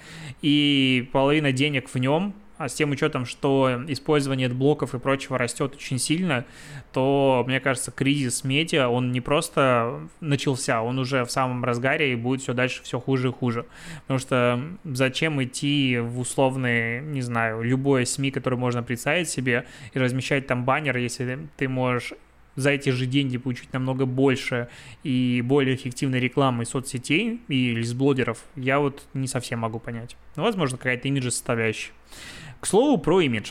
И 0.43 1.09
половина 1.13 1.53
денег 1.53 1.89
в 1.89 1.97
нем 1.97 2.35
а 2.57 2.69
с 2.69 2.75
тем 2.75 2.91
учетом, 2.91 3.27
что 3.27 3.83
использование 3.89 4.49
блоков 4.49 4.95
и 4.95 4.99
прочего 4.99 5.39
растет 5.39 5.75
очень 5.75 5.99
сильно, 5.99 6.45
то, 6.93 7.45
мне 7.47 7.61
кажется, 7.61 7.91
кризис 7.91 8.45
медиа, 8.45 8.89
он 8.89 9.13
не 9.13 9.21
просто 9.21 10.09
начался, 10.21 10.83
он 10.83 10.99
уже 10.99 11.25
в 11.25 11.31
самом 11.31 11.65
разгаре 11.65 12.13
и 12.13 12.17
будет 12.17 12.43
все 12.43 12.55
дальше 12.55 12.83
все 12.83 13.01
хуже 13.01 13.29
и 13.29 13.33
хуже. 13.33 13.67
Потому 14.03 14.19
что 14.19 14.63
зачем 14.85 15.43
идти 15.43 15.99
в 15.99 16.21
условные, 16.21 17.01
не 17.03 17.23
знаю, 17.23 17.63
любое 17.63 18.05
СМИ, 18.05 18.31
которое 18.31 18.57
можно 18.57 18.83
представить 18.83 19.29
себе, 19.29 19.67
и 19.93 19.99
размещать 19.99 20.47
там 20.47 20.65
баннер, 20.65 20.97
если 20.97 21.49
ты 21.57 21.69
можешь 21.69 22.13
за 22.57 22.71
эти 22.71 22.91
же 22.91 23.07
деньги 23.07 23.37
получить 23.37 23.73
намного 23.73 24.07
больше 24.07 24.69
и 25.03 25.43
более 25.45 25.75
эффективной 25.75 26.21
рекламы 26.21 26.65
соцсетей 26.65 27.41
или 27.49 27.81
из 27.81 27.93
блогеров, 27.95 28.45
я 28.57 28.79
вот 28.79 29.03
не 29.15 29.27
совсем 29.27 29.61
могу 29.61 29.79
понять. 29.79 30.17
Ну, 30.37 30.45
возможно, 30.45 30.79
какая-то 30.79 31.09
имидж 31.09 31.31
составляющая. 31.31 31.93
К 32.65 32.67
слову 32.67 32.97
про 32.97 33.21
имидж. 33.21 33.51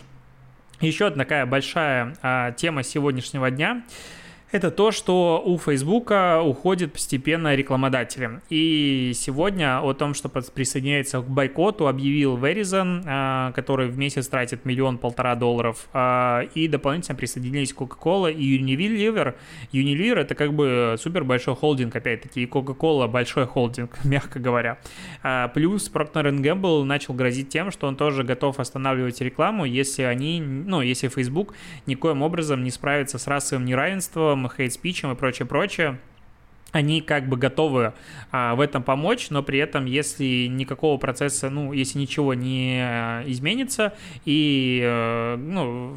Еще 0.82 1.06
одна 1.06 1.24
такая 1.24 1.46
большая 1.46 2.18
а, 2.24 2.52
тема 2.54 2.82
сегодняшнего 2.82 3.52
дня– 3.52 3.84
это 4.54 4.70
то, 4.70 4.92
что 4.92 5.42
у 5.44 5.58
Фейсбука 5.58 6.40
уходит 6.44 6.94
постепенно 6.94 7.56
рекламодатели. 7.56 8.40
И 8.52 9.12
сегодня 9.16 9.82
о 9.82 9.94
том, 9.94 10.14
что 10.14 10.30
присоединяется 10.30 11.22
к 11.22 11.28
бойкоту, 11.28 11.88
объявил 11.88 12.38
Verizon, 12.38 13.02
а, 13.08 13.52
который 13.54 13.88
в 13.88 13.98
месяц 13.98 14.28
тратит 14.28 14.64
миллион-полтора 14.64 15.34
долларов, 15.34 15.88
а, 15.92 16.42
и 16.54 16.68
дополнительно 16.68 17.16
присоединились 17.16 17.74
Coca-Cola 17.74 18.32
и 18.32 18.60
Unilever. 18.60 19.34
Unilever 19.72 20.20
это 20.20 20.36
как 20.36 20.54
бы 20.54 20.98
супер 21.00 21.24
большой 21.24 21.56
холдинг, 21.56 21.96
опять-таки, 21.96 22.44
и 22.44 22.46
Coca-Cola 22.46 23.08
большой 23.08 23.48
холдинг, 23.48 23.98
мягко 24.04 24.38
говоря. 24.38 24.78
А, 25.24 25.48
плюс 25.48 25.92
Procter 25.92 26.30
Gamble 26.32 26.84
начал 26.84 27.16
грозить 27.16 27.50
тем, 27.50 27.72
что 27.72 27.88
он 27.88 27.96
тоже 27.96 28.24
готов 28.24 28.60
останавливать 28.60 29.20
рекламу, 29.20 29.66
если 29.66 30.04
они, 30.04 30.40
ну, 30.40 30.82
если 30.82 31.08
Facebook 31.08 31.56
никоим 31.88 32.22
образом 32.22 32.64
не 32.64 32.70
справится 32.70 33.18
с 33.18 33.26
расовым 33.26 33.66
неравенством, 33.66 34.43
хейт-спичем 34.50 35.12
и 35.12 35.16
прочее-прочее, 35.16 36.00
они 36.74 37.02
как 37.02 37.30
бы 37.30 37.38
готовы 37.38 37.94
а, 38.32 38.56
в 38.56 38.60
этом 38.60 38.82
помочь, 38.84 39.30
но 39.30 39.44
при 39.44 39.60
этом, 39.60 39.86
если 39.86 40.48
никакого 40.48 40.98
процесса, 40.98 41.50
ну, 41.50 41.72
если 41.72 42.00
ничего 42.00 42.34
не 42.34 42.82
а, 42.82 43.24
изменится, 43.28 43.94
и, 44.26 44.82
а, 44.84 45.38
ну, 45.38 45.96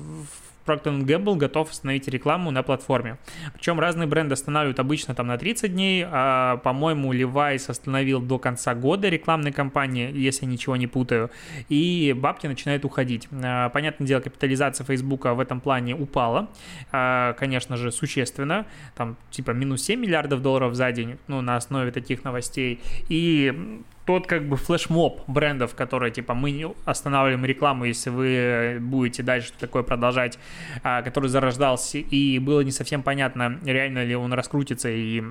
Procter 0.66 0.98
Gamble 1.00 1.36
готов 1.36 1.70
установить 1.70 2.08
рекламу 2.08 2.50
на 2.50 2.62
платформе. 2.62 3.18
Причем 3.54 3.80
разные 3.80 4.06
бренды 4.06 4.32
останавливают 4.34 4.80
обычно 4.80 5.14
там 5.14 5.28
на 5.28 5.38
30 5.38 5.72
дней, 5.72 6.04
а, 6.06 6.58
по-моему, 6.58 7.12
Levi's 7.14 7.70
остановил 7.70 8.20
до 8.20 8.38
конца 8.38 8.74
года 8.74 9.08
рекламной 9.08 9.52
кампании, 9.52 10.10
если 10.12 10.46
ничего 10.46 10.76
не 10.76 10.86
путаю, 10.86 11.30
и 11.68 12.14
бабки 12.16 12.46
начинают 12.46 12.84
уходить. 12.84 13.28
А, 13.32 13.68
понятное 13.70 14.06
дело, 14.06 14.20
капитализация 14.20 14.84
Фейсбука 14.84 15.34
в 15.34 15.40
этом 15.40 15.60
плане 15.60 15.94
упала, 15.94 16.48
а, 16.92 17.34
конечно 17.34 17.76
же, 17.76 17.92
существенно, 17.92 18.66
там 18.94 19.16
типа 19.30 19.52
минус 19.52 19.82
7 19.82 20.00
миллиардов 20.00 20.42
долларов 20.42 20.74
за 20.74 20.90
день, 20.92 21.18
ну, 21.28 21.40
на 21.40 21.56
основе 21.56 21.90
таких 21.90 22.24
новостей, 22.24 22.80
и 23.08 23.82
тот 24.06 24.26
как 24.26 24.48
бы 24.48 24.56
флешмоб 24.56 25.22
брендов, 25.26 25.74
которые 25.74 26.12
типа 26.12 26.34
мы 26.34 26.74
останавливаем 26.84 27.44
рекламу, 27.44 27.84
если 27.84 28.10
вы 28.10 28.78
будете 28.80 29.22
дальше 29.22 29.52
такое 29.58 29.82
продолжать, 29.82 30.38
а, 30.82 31.02
который 31.02 31.28
зарождался, 31.28 31.98
и 31.98 32.38
было 32.38 32.60
не 32.60 32.70
совсем 32.70 33.02
понятно, 33.02 33.58
реально 33.64 34.04
ли 34.04 34.14
он 34.14 34.32
раскрутится 34.32 34.88
и 34.88 35.22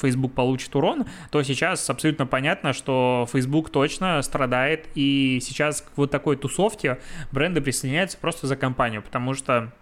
Facebook 0.00 0.32
получит 0.32 0.74
урон, 0.74 1.04
то 1.30 1.42
сейчас 1.42 1.88
абсолютно 1.90 2.26
понятно, 2.26 2.72
что 2.72 3.28
Facebook 3.30 3.70
точно 3.70 4.22
страдает, 4.22 4.88
и 4.94 5.38
сейчас 5.42 5.82
к 5.82 5.96
вот 5.96 6.10
такой 6.10 6.36
тусовке 6.36 6.98
бренды 7.32 7.60
присоединяются 7.60 8.16
просто 8.18 8.46
за 8.46 8.56
компанию, 8.56 9.02
потому 9.02 9.34
что 9.34 9.72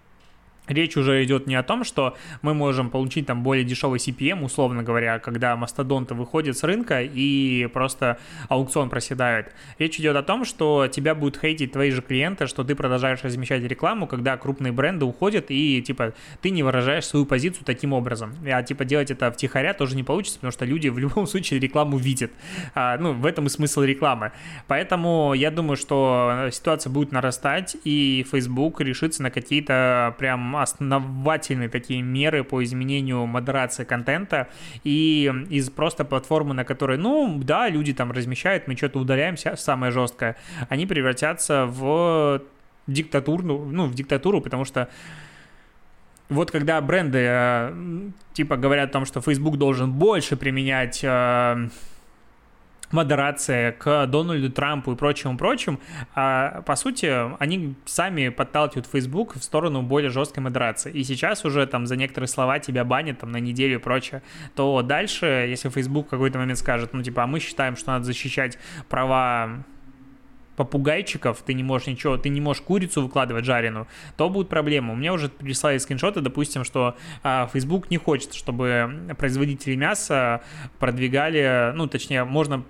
Речь 0.71 0.97
уже 0.97 1.25
идет 1.25 1.49
не 1.49 1.57
о 1.57 1.65
том, 1.65 1.83
что 1.83 2.17
мы 2.43 2.55
можем 2.55 2.91
получить 2.91 3.27
там 3.27 3.43
более 3.43 3.65
дешевый 3.65 3.99
CPM, 3.99 4.45
условно 4.45 4.85
говоря, 4.85 5.19
когда 5.19 5.57
мастодонты 5.57 6.15
выходят 6.15 6.57
с 6.57 6.63
рынка 6.63 7.03
и 7.03 7.67
просто 7.73 8.19
аукцион 8.49 8.89
проседает. 8.89 9.53
Речь 9.79 9.99
идет 9.99 10.15
о 10.15 10.23
том, 10.23 10.45
что 10.45 10.87
тебя 10.87 11.17
будут 11.17 11.41
хейтить 11.41 11.73
твои 11.73 11.91
же 11.91 12.03
клиенты, 12.03 12.47
что 12.47 12.63
ты 12.63 12.77
продолжаешь 12.77 13.23
размещать 13.25 13.65
рекламу, 13.65 14.07
когда 14.07 14.37
крупные 14.37 14.73
бренды 14.73 15.05
уходят 15.05 15.47
и 15.49 15.83
типа 15.83 16.15
ты 16.41 16.51
не 16.51 16.63
выражаешь 16.63 17.05
свою 17.05 17.27
позицию 17.27 17.65
таким 17.65 17.93
образом. 17.93 18.33
А 18.47 18.63
типа 18.63 18.85
делать 18.85 19.11
это 19.11 19.33
втихаря 19.33 19.75
тоже 19.75 19.97
не 19.97 20.05
получится, 20.05 20.39
потому 20.39 20.53
что 20.53 20.65
люди 20.65 20.89
в 20.89 20.99
любом 20.99 21.27
случае 21.27 21.59
рекламу 21.59 21.97
видят. 21.97 22.31
А, 22.77 22.97
ну, 22.97 23.13
в 23.13 23.27
этом 23.27 23.47
и 23.47 23.49
смысл 23.49 23.83
рекламы. 23.83 24.31
Поэтому 24.69 25.35
я 25.35 25.51
думаю, 25.51 25.77
что 25.77 26.49
ситуация 26.53 26.91
будет 26.91 27.11
нарастать, 27.11 27.77
и 27.83 28.25
Facebook 28.31 28.81
решится 28.81 29.23
на 29.23 29.31
какие-то 29.31 30.15
прям 30.19 30.60
основательные 30.63 31.69
такие 31.69 32.03
меры 32.03 32.45
по 32.45 32.63
изменению 32.63 33.27
модерации 33.27 33.85
контента 33.85 34.49
и 34.85 35.33
из 35.51 35.71
просто 35.71 36.05
платформы, 36.05 36.55
на 36.55 36.65
которой, 36.65 36.99
ну, 36.99 37.41
да, 37.43 37.69
люди 37.69 37.93
там 37.93 38.13
размещают, 38.13 38.69
мы 38.69 38.77
что-то 38.77 38.99
удаляемся, 38.99 39.57
самое 39.57 39.93
жесткое, 39.93 40.37
они 40.69 40.87
превратятся 40.87 41.67
в 41.67 42.43
диктатуру, 42.87 43.43
ну, 43.43 43.87
в 43.87 43.95
диктатуру, 43.95 44.41
потому 44.41 44.65
что 44.65 44.89
вот 46.29 46.51
когда 46.53 46.81
бренды 46.81 47.19
э, 47.29 47.73
типа 48.35 48.57
говорят 48.57 48.91
о 48.91 48.93
том, 48.93 49.05
что 49.05 49.21
Facebook 49.21 49.57
должен 49.57 49.93
больше 49.93 50.37
применять 50.37 51.01
э, 51.03 51.69
модерация 52.91 53.73
к 53.73 54.07
Дональду 54.07 54.51
Трампу 54.51 54.93
и 54.93 54.97
прочему-прочим, 54.97 55.79
а, 56.15 56.63
по 56.63 56.77
сути, 56.77 57.07
они 57.41 57.75
сами 57.85 58.29
подталкивают 58.29 58.87
Facebook 58.87 59.37
в 59.37 59.43
сторону 59.43 59.83
более 59.83 60.11
жесткой 60.11 60.43
модерации. 60.43 60.93
И 60.93 61.05
сейчас 61.05 61.45
уже 61.45 61.67
там 61.67 61.87
за 61.87 61.97
некоторые 61.97 62.29
слова 62.29 62.59
тебя 62.59 62.85
банят 62.85 63.21
там 63.21 63.31
на 63.33 63.39
неделю 63.39 63.77
и 63.77 63.79
прочее, 63.79 64.23
то 64.55 64.83
дальше, 64.83 65.47
если 65.49 65.69
Facebook 65.69 66.09
в 66.09 66.11
какой-то 66.11 66.39
момент 66.39 66.59
скажет, 66.59 66.93
ну, 66.93 67.03
типа, 67.03 67.25
а 67.25 67.27
мы 67.27 67.41
считаем, 67.41 67.77
что 67.77 67.93
надо 67.93 68.05
защищать 68.05 68.59
права 68.89 69.65
попугайчиков, 70.57 71.41
ты 71.41 71.55
не 71.55 71.63
можешь 71.63 71.87
ничего, 71.87 72.19
ты 72.19 72.29
не 72.29 72.41
можешь 72.41 72.63
курицу 72.63 73.03
выкладывать 73.03 73.47
жареную, 73.47 73.87
то 74.19 74.29
будут 74.29 74.51
проблемы. 74.51 74.93
У 74.93 74.97
меня 74.97 75.15
уже 75.15 75.31
прислали 75.31 75.79
скриншоты, 75.79 76.21
допустим, 76.21 76.65
что 76.65 76.97
а, 77.23 77.49
Facebook 77.51 77.91
не 77.91 77.97
хочет, 77.97 78.35
чтобы 78.35 79.15
производители 79.17 79.75
мяса 79.75 80.43
продвигали, 80.79 81.73
ну, 81.75 81.87
точнее, 81.87 82.25
можно 82.25 82.63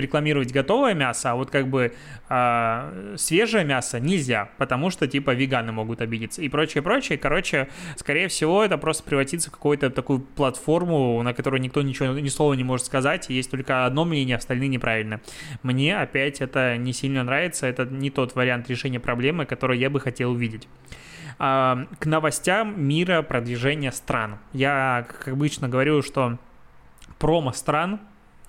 рекламировать 0.00 0.52
готовое 0.52 0.94
мясо, 0.94 1.32
а 1.32 1.34
вот 1.34 1.50
как 1.50 1.68
бы 1.68 1.92
э, 2.28 3.14
свежее 3.16 3.64
мясо 3.64 4.00
нельзя, 4.00 4.48
потому 4.58 4.90
что 4.90 5.06
типа 5.06 5.32
веганы 5.34 5.72
могут 5.72 6.00
обидеться 6.00 6.42
и 6.42 6.48
прочее, 6.48 6.82
прочее. 6.82 7.18
Короче, 7.18 7.68
скорее 7.96 8.28
всего, 8.28 8.64
это 8.64 8.78
просто 8.78 9.02
превратится 9.02 9.50
в 9.50 9.52
какую-то 9.52 9.90
такую 9.90 10.20
платформу, 10.20 11.22
на 11.22 11.34
которой 11.34 11.60
никто 11.60 11.82
ничего, 11.82 12.18
ни 12.18 12.28
слова 12.28 12.54
не 12.54 12.64
может 12.64 12.86
сказать, 12.86 13.28
есть 13.28 13.50
только 13.50 13.86
одно 13.86 14.04
мнение, 14.04 14.36
остальные 14.36 14.68
неправильно. 14.68 15.20
Мне 15.62 15.96
опять 15.96 16.40
это 16.40 16.76
не 16.76 16.92
сильно 16.92 17.22
нравится, 17.24 17.66
это 17.66 17.84
не 17.84 18.10
тот 18.10 18.34
вариант 18.34 18.68
решения 18.68 19.00
проблемы, 19.00 19.46
который 19.46 19.78
я 19.78 19.90
бы 19.90 20.00
хотел 20.00 20.32
увидеть 20.32 20.68
к 21.38 21.86
новостям 22.04 22.82
мира 22.82 23.22
продвижения 23.22 23.92
стран. 23.92 24.38
Я, 24.52 25.06
как 25.08 25.28
обычно, 25.28 25.68
говорю, 25.68 26.02
что 26.02 26.38
промо 27.18 27.52
стран 27.52 28.00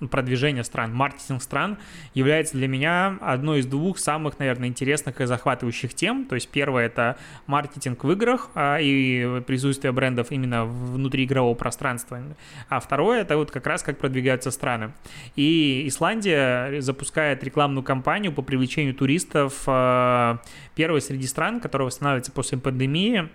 продвижение 0.08 0.64
стран, 0.64 0.94
маркетинг 0.94 1.42
стран 1.42 1.78
является 2.14 2.54
для 2.54 2.68
меня 2.68 3.18
одной 3.20 3.60
из 3.60 3.66
двух 3.66 3.98
самых, 3.98 4.38
наверное, 4.38 4.68
интересных 4.68 5.20
и 5.20 5.26
захватывающих 5.26 5.94
тем. 5.94 6.24
То 6.24 6.34
есть 6.34 6.48
первое 6.48 6.86
это 6.86 7.18
маркетинг 7.46 8.04
в 8.04 8.10
играх 8.12 8.50
а, 8.54 8.78
и 8.78 9.40
присутствие 9.42 9.92
брендов 9.92 10.30
именно 10.30 10.64
внутри 10.64 11.24
игрового 11.24 11.54
пространства. 11.54 12.20
А 12.68 12.80
второе 12.80 13.22
это 13.22 13.36
вот 13.36 13.50
как 13.50 13.66
раз 13.66 13.82
как 13.82 13.98
продвигаются 13.98 14.50
страны. 14.50 14.92
И 15.36 15.84
Исландия 15.86 16.80
запускает 16.80 17.44
рекламную 17.44 17.84
кампанию 17.84 18.32
по 18.32 18.42
привлечению 18.42 18.94
туристов 18.94 19.62
а, 19.66 20.38
первой 20.74 21.00
среди 21.00 21.26
стран, 21.26 21.60
которая 21.60 21.86
восстанавливается 21.86 22.32
после 22.32 22.58
пандемии 22.58 23.28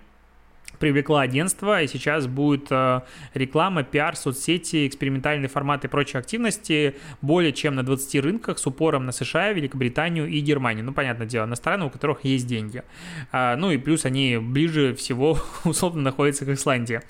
привлекла 0.79 1.21
агентство, 1.21 1.81
и 1.81 1.87
сейчас 1.87 2.27
будет 2.27 2.67
э, 2.71 3.01
реклама, 3.33 3.83
пиар, 3.83 4.15
соцсети, 4.15 4.87
экспериментальные 4.87 5.49
форматы 5.49 5.87
и 5.87 5.89
прочие 5.89 6.19
активности 6.19 6.95
более 7.21 7.53
чем 7.53 7.75
на 7.75 7.83
20 7.83 8.23
рынках 8.23 8.59
с 8.59 8.67
упором 8.67 9.05
на 9.05 9.11
США, 9.11 9.51
Великобританию 9.53 10.27
и 10.27 10.39
Германию. 10.39 10.85
Ну, 10.85 10.93
понятное 10.93 11.27
дело, 11.27 11.45
на 11.45 11.55
страны, 11.55 11.85
у 11.85 11.89
которых 11.89 12.23
есть 12.23 12.47
деньги. 12.47 12.83
А, 13.31 13.55
ну 13.55 13.71
и 13.71 13.77
плюс 13.77 14.05
они 14.05 14.37
ближе 14.37 14.93
всего, 14.95 15.39
условно, 15.63 16.01
находятся 16.01 16.45
к 16.45 16.49
Исландии. 16.49 17.01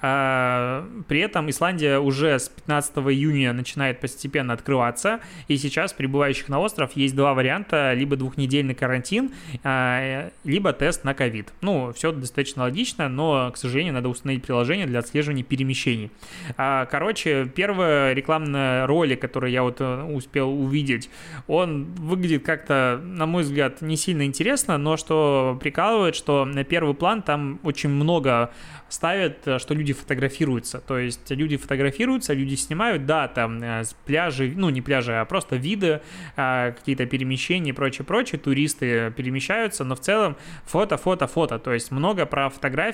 А, 0.00 0.88
при 1.08 1.20
этом 1.20 1.50
Исландия 1.50 1.98
уже 1.98 2.38
с 2.38 2.48
15 2.48 2.96
июня 2.98 3.52
начинает 3.52 4.00
постепенно 4.00 4.52
открываться, 4.52 5.20
и 5.48 5.56
сейчас 5.56 5.92
прибывающих 5.92 6.48
на 6.48 6.60
остров 6.60 6.92
есть 6.94 7.14
два 7.14 7.34
варианта, 7.34 7.92
либо 7.94 8.16
двухнедельный 8.16 8.74
карантин, 8.74 9.30
а, 9.62 10.30
либо 10.44 10.72
тест 10.72 11.04
на 11.04 11.14
ковид. 11.14 11.52
Ну, 11.60 11.92
все 11.92 12.12
достаточно 12.12 12.62
логично, 12.62 13.08
но, 13.10 13.50
к 13.50 13.56
сожалению, 13.56 13.94
надо 13.94 14.08
установить 14.08 14.42
приложение 14.42 14.86
для 14.86 15.00
отслеживания 15.00 15.42
перемещений. 15.42 16.10
А, 16.56 16.86
короче, 16.86 17.46
первый 17.54 18.14
рекламный 18.14 18.86
ролик, 18.86 19.20
который 19.20 19.52
я 19.52 19.62
вот 19.62 19.80
э, 19.80 20.02
успел 20.04 20.50
увидеть, 20.50 21.10
он 21.46 21.84
выглядит 21.94 22.44
как-то, 22.44 23.00
на 23.02 23.26
мой 23.26 23.42
взгляд, 23.42 23.82
не 23.82 23.96
сильно 23.96 24.24
интересно, 24.24 24.78
но 24.78 24.96
что 24.96 25.58
прикалывает, 25.60 26.14
что 26.14 26.44
на 26.44 26.64
первый 26.64 26.94
план 26.94 27.22
там 27.22 27.60
очень 27.62 27.90
много 27.90 28.50
ставят, 28.90 29.46
э, 29.46 29.58
что 29.58 29.74
люди 29.74 29.92
фотографируются. 29.92 30.80
То 30.80 30.98
есть 30.98 31.30
люди 31.30 31.56
фотографируются, 31.56 32.34
люди 32.34 32.54
снимают, 32.56 33.06
да, 33.06 33.28
там 33.28 33.62
э, 33.62 33.84
с 33.84 33.94
пляжей, 34.04 34.52
ну 34.54 34.68
не 34.70 34.82
пляжи, 34.82 35.14
а 35.14 35.24
просто 35.24 35.56
виды, 35.56 36.00
а, 36.36 36.72
какие-то 36.72 37.06
перемещения 37.06 37.70
и 37.70 37.72
прочее, 37.72 38.04
прочее. 38.04 38.38
Туристы 38.38 39.12
перемещаются, 39.16 39.84
но 39.84 39.94
в 39.94 40.00
целом 40.00 40.36
фото, 40.64 40.96
фото, 40.96 41.26
фото. 41.26 41.58
То 41.58 41.72
есть 41.72 41.90
много 41.90 42.26
про 42.26 42.50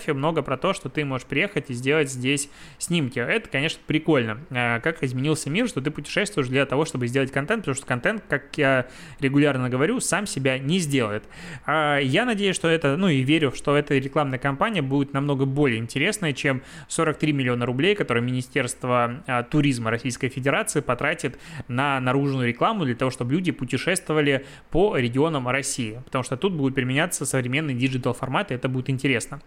фотографию, 0.07 0.17
много 0.17 0.43
про 0.43 0.57
то, 0.57 0.73
что 0.73 0.89
ты 0.89 1.05
можешь 1.05 1.27
приехать 1.27 1.71
и 1.71 1.75
сделать 1.75 2.11
здесь 2.11 2.49
снимки. 2.79 3.19
Это, 3.19 3.49
конечно, 3.49 3.81
прикольно. 3.87 4.39
А, 4.51 4.81
как 4.81 5.03
изменился 5.03 5.51
мир, 5.51 5.69
что 5.69 5.81
ты 5.81 5.91
путешествуешь 5.91 6.49
для 6.49 6.67
того, 6.67 6.85
чтобы 6.85 7.07
сделать 7.09 7.33
контент, 7.33 7.63
потому 7.63 7.75
что 7.75 7.87
контент, 7.87 8.23
как 8.29 8.57
я 8.59 8.87
регулярно 9.21 9.69
говорю, 9.69 10.01
сам 10.01 10.27
себя 10.27 10.59
не 10.59 10.79
сделает. 10.79 11.25
А, 11.67 11.99
я 11.99 12.25
надеюсь, 12.25 12.57
что 12.57 12.69
это, 12.69 12.97
ну 12.97 13.09
и 13.09 13.23
верю, 13.23 13.53
что 13.53 13.77
эта 13.77 13.99
рекламная 13.99 14.39
кампания 14.39 14.83
будет 14.83 15.13
намного 15.13 15.45
более 15.45 15.79
интересное, 15.79 16.33
чем 16.33 16.63
43 16.89 17.33
миллиона 17.33 17.67
рублей, 17.67 17.95
которые 17.95 18.23
Министерство 18.23 19.23
а, 19.27 19.43
туризма 19.43 19.91
Российской 19.91 20.29
Федерации 20.29 20.81
потратит 20.81 21.39
на 21.69 22.01
наружную 22.01 22.49
рекламу 22.49 22.85
для 22.85 22.95
того, 22.95 23.11
чтобы 23.11 23.33
люди 23.33 23.53
путешествовали 23.53 24.45
по 24.71 24.97
регионам 24.97 25.49
России, 25.49 26.01
потому 26.05 26.25
что 26.25 26.37
тут 26.37 26.53
будут 26.53 26.75
применяться 26.75 27.27
современные 27.27 27.77
диджитал 27.77 28.15
форматы, 28.15 28.55
это 28.55 28.69
будет 28.69 28.91
интересно. 28.91 29.41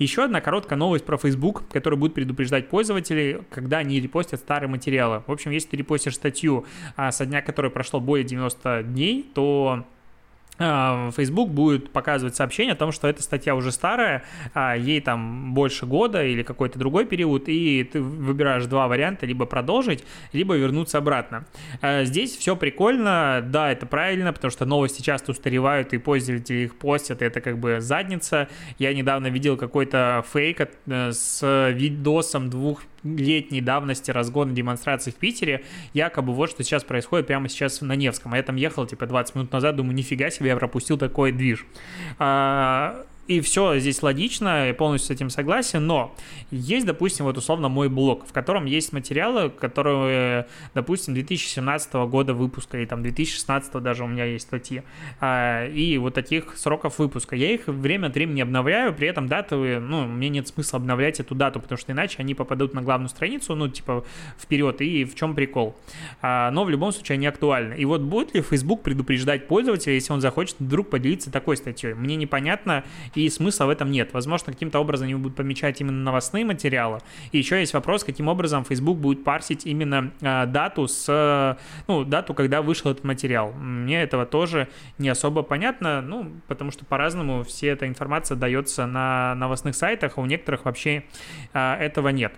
Еще 0.00 0.24
одна 0.24 0.40
короткая 0.40 0.78
новость 0.78 1.04
про 1.04 1.18
Facebook, 1.18 1.64
которая 1.70 2.00
будет 2.00 2.14
предупреждать 2.14 2.70
пользователей, 2.70 3.42
когда 3.50 3.78
они 3.78 4.00
репостят 4.00 4.40
старые 4.40 4.66
материалы. 4.66 5.22
В 5.26 5.30
общем, 5.30 5.50
если 5.50 5.68
ты 5.68 5.76
репостишь 5.76 6.14
статью 6.14 6.64
а, 6.96 7.12
со 7.12 7.26
дня, 7.26 7.42
который 7.42 7.70
прошло 7.70 8.00
более 8.00 8.24
90 8.24 8.84
дней, 8.84 9.30
то 9.34 9.84
Facebook 10.60 11.48
будет 11.48 11.90
показывать 11.90 12.36
сообщение 12.36 12.74
о 12.74 12.76
том, 12.76 12.92
что 12.92 13.08
эта 13.08 13.22
статья 13.22 13.54
уже 13.54 13.72
старая, 13.72 14.24
а 14.52 14.76
ей 14.76 15.00
там 15.00 15.54
больше 15.54 15.86
года 15.86 16.22
или 16.22 16.42
какой-то 16.42 16.78
другой 16.78 17.06
период, 17.06 17.48
и 17.48 17.82
ты 17.84 18.00
выбираешь 18.00 18.66
два 18.66 18.86
варианта, 18.86 19.24
либо 19.24 19.46
продолжить, 19.46 20.04
либо 20.32 20.54
вернуться 20.54 20.98
обратно. 20.98 21.46
А, 21.80 22.04
здесь 22.04 22.36
все 22.36 22.56
прикольно, 22.56 23.42
да, 23.42 23.72
это 23.72 23.86
правильно, 23.86 24.32
потому 24.32 24.50
что 24.50 24.66
новости 24.66 25.00
часто 25.00 25.32
устаревают, 25.32 25.94
и 25.94 25.98
пользователи 25.98 26.64
их 26.64 26.76
постят, 26.76 27.22
и 27.22 27.24
это 27.24 27.40
как 27.40 27.58
бы 27.58 27.80
задница. 27.80 28.48
Я 28.78 28.92
недавно 28.92 29.28
видел 29.28 29.56
какой-то 29.56 30.24
фейк 30.30 30.60
э, 30.60 31.12
с 31.12 31.70
видосом 31.72 32.50
двух 32.50 32.82
летней 33.02 33.60
давности 33.60 34.10
разгон 34.10 34.54
демонстрации 34.54 35.10
в 35.10 35.14
Питере, 35.14 35.64
якобы 35.94 36.32
вот 36.32 36.50
что 36.50 36.62
сейчас 36.62 36.84
происходит 36.84 37.26
прямо 37.26 37.48
сейчас 37.48 37.80
на 37.80 37.94
Невском. 37.96 38.34
А 38.34 38.36
я 38.36 38.42
там 38.42 38.56
ехал 38.56 38.86
типа 38.86 39.06
20 39.06 39.34
минут 39.36 39.52
назад, 39.52 39.76
думаю, 39.76 39.94
нифига 39.94 40.30
себе, 40.30 40.49
я 40.50 40.56
пропустил 40.56 40.98
такой 40.98 41.32
движ. 41.32 41.66
А, 42.18 43.04
и 43.30 43.40
все 43.40 43.78
здесь 43.78 44.02
логично, 44.02 44.66
я 44.66 44.74
полностью 44.74 45.14
с 45.14 45.16
этим 45.16 45.30
согласен, 45.30 45.86
но 45.86 46.12
есть, 46.50 46.84
допустим, 46.84 47.26
вот 47.26 47.38
условно 47.38 47.68
мой 47.68 47.88
блог, 47.88 48.26
в 48.26 48.32
котором 48.32 48.64
есть 48.64 48.92
материалы, 48.92 49.50
которые, 49.50 50.48
допустим, 50.74 51.14
2017 51.14 51.94
года 52.08 52.34
выпуска, 52.34 52.76
или 52.76 52.86
там 52.86 53.02
2016 53.02 53.72
даже 53.74 54.02
у 54.02 54.08
меня 54.08 54.24
есть 54.24 54.48
статьи, 54.48 54.82
а, 55.20 55.64
и 55.68 55.96
вот 55.98 56.12
таких 56.12 56.56
сроков 56.56 56.98
выпуска. 56.98 57.36
Я 57.36 57.52
их 57.52 57.68
время 57.68 58.08
от 58.08 58.14
времени 58.14 58.40
обновляю, 58.40 58.92
при 58.92 59.06
этом 59.06 59.28
даты, 59.28 59.54
ну, 59.78 60.06
мне 60.08 60.28
нет 60.28 60.48
смысла 60.48 60.80
обновлять 60.80 61.20
эту 61.20 61.36
дату, 61.36 61.60
потому 61.60 61.78
что 61.78 61.92
иначе 61.92 62.16
они 62.18 62.34
попадут 62.34 62.74
на 62.74 62.82
главную 62.82 63.10
страницу, 63.10 63.54
ну, 63.54 63.68
типа, 63.68 64.04
вперед, 64.40 64.80
и 64.80 65.04
в 65.04 65.14
чем 65.14 65.36
прикол. 65.36 65.76
А, 66.20 66.50
но 66.50 66.64
в 66.64 66.70
любом 66.70 66.90
случае 66.90 67.14
они 67.14 67.28
актуальны. 67.28 67.74
И 67.74 67.84
вот 67.84 68.00
будет 68.00 68.34
ли 68.34 68.42
Facebook 68.42 68.82
предупреждать 68.82 69.46
пользователя, 69.46 69.94
если 69.94 70.12
он 70.12 70.20
захочет 70.20 70.56
вдруг 70.58 70.90
поделиться 70.90 71.30
такой 71.30 71.56
статьей? 71.56 71.94
Мне 71.94 72.16
непонятно, 72.16 72.82
и 73.26 73.30
смысла 73.30 73.66
в 73.66 73.70
этом 73.70 73.90
нет. 73.90 74.12
Возможно, 74.12 74.52
каким-то 74.52 74.78
образом 74.78 75.06
они 75.06 75.14
будут 75.14 75.36
помечать 75.36 75.80
именно 75.80 76.02
новостные 76.02 76.44
материалы. 76.44 76.98
И 77.32 77.38
еще 77.38 77.60
есть 77.60 77.74
вопрос, 77.74 78.04
каким 78.04 78.28
образом 78.28 78.64
Facebook 78.64 78.98
будет 78.98 79.24
парсить 79.24 79.66
именно 79.66 80.12
э, 80.20 80.46
дату 80.46 80.86
с, 80.88 81.58
ну, 81.86 82.04
дату, 82.04 82.34
когда 82.34 82.62
вышел 82.62 82.90
этот 82.90 83.04
материал. 83.04 83.52
Мне 83.52 84.02
этого 84.02 84.26
тоже 84.26 84.68
не 84.98 85.08
особо 85.08 85.42
понятно, 85.42 86.02
ну, 86.02 86.30
потому 86.48 86.70
что 86.70 86.84
по-разному 86.84 87.44
все 87.44 87.68
эта 87.68 87.86
информация 87.86 88.36
дается 88.36 88.86
на 88.86 89.34
новостных 89.34 89.74
сайтах, 89.74 90.14
а 90.16 90.20
у 90.20 90.26
некоторых 90.26 90.64
вообще 90.64 91.04
э, 91.52 91.74
этого 91.74 92.08
нет. 92.08 92.32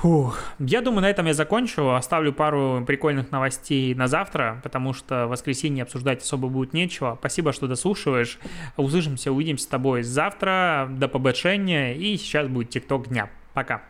Фух. 0.00 0.38
Я 0.58 0.82
думаю, 0.82 1.02
на 1.02 1.10
этом 1.10 1.26
я 1.26 1.34
закончу. 1.34 1.94
Оставлю 1.94 2.32
пару 2.32 2.84
прикольных 2.86 3.30
новостей 3.30 3.94
на 3.94 4.08
завтра, 4.08 4.60
потому 4.62 4.92
что 4.92 5.26
в 5.26 5.30
воскресенье 5.30 5.84
обсуждать 5.84 6.22
особо 6.22 6.48
будет 6.48 6.74
нечего. 6.74 7.16
Спасибо, 7.18 7.52
что 7.52 7.66
дослушиваешь. 7.66 8.38
Услышимся, 8.76 9.32
увидимся 9.32 9.64
с 9.64 9.68
тобой 9.68 10.02
завтра. 10.02 10.88
До 10.90 11.08
побольшения. 11.08 11.94
И 11.94 12.16
сейчас 12.18 12.46
будет 12.46 12.70
ТикТок 12.70 13.08
дня. 13.08 13.30
Пока. 13.54 13.82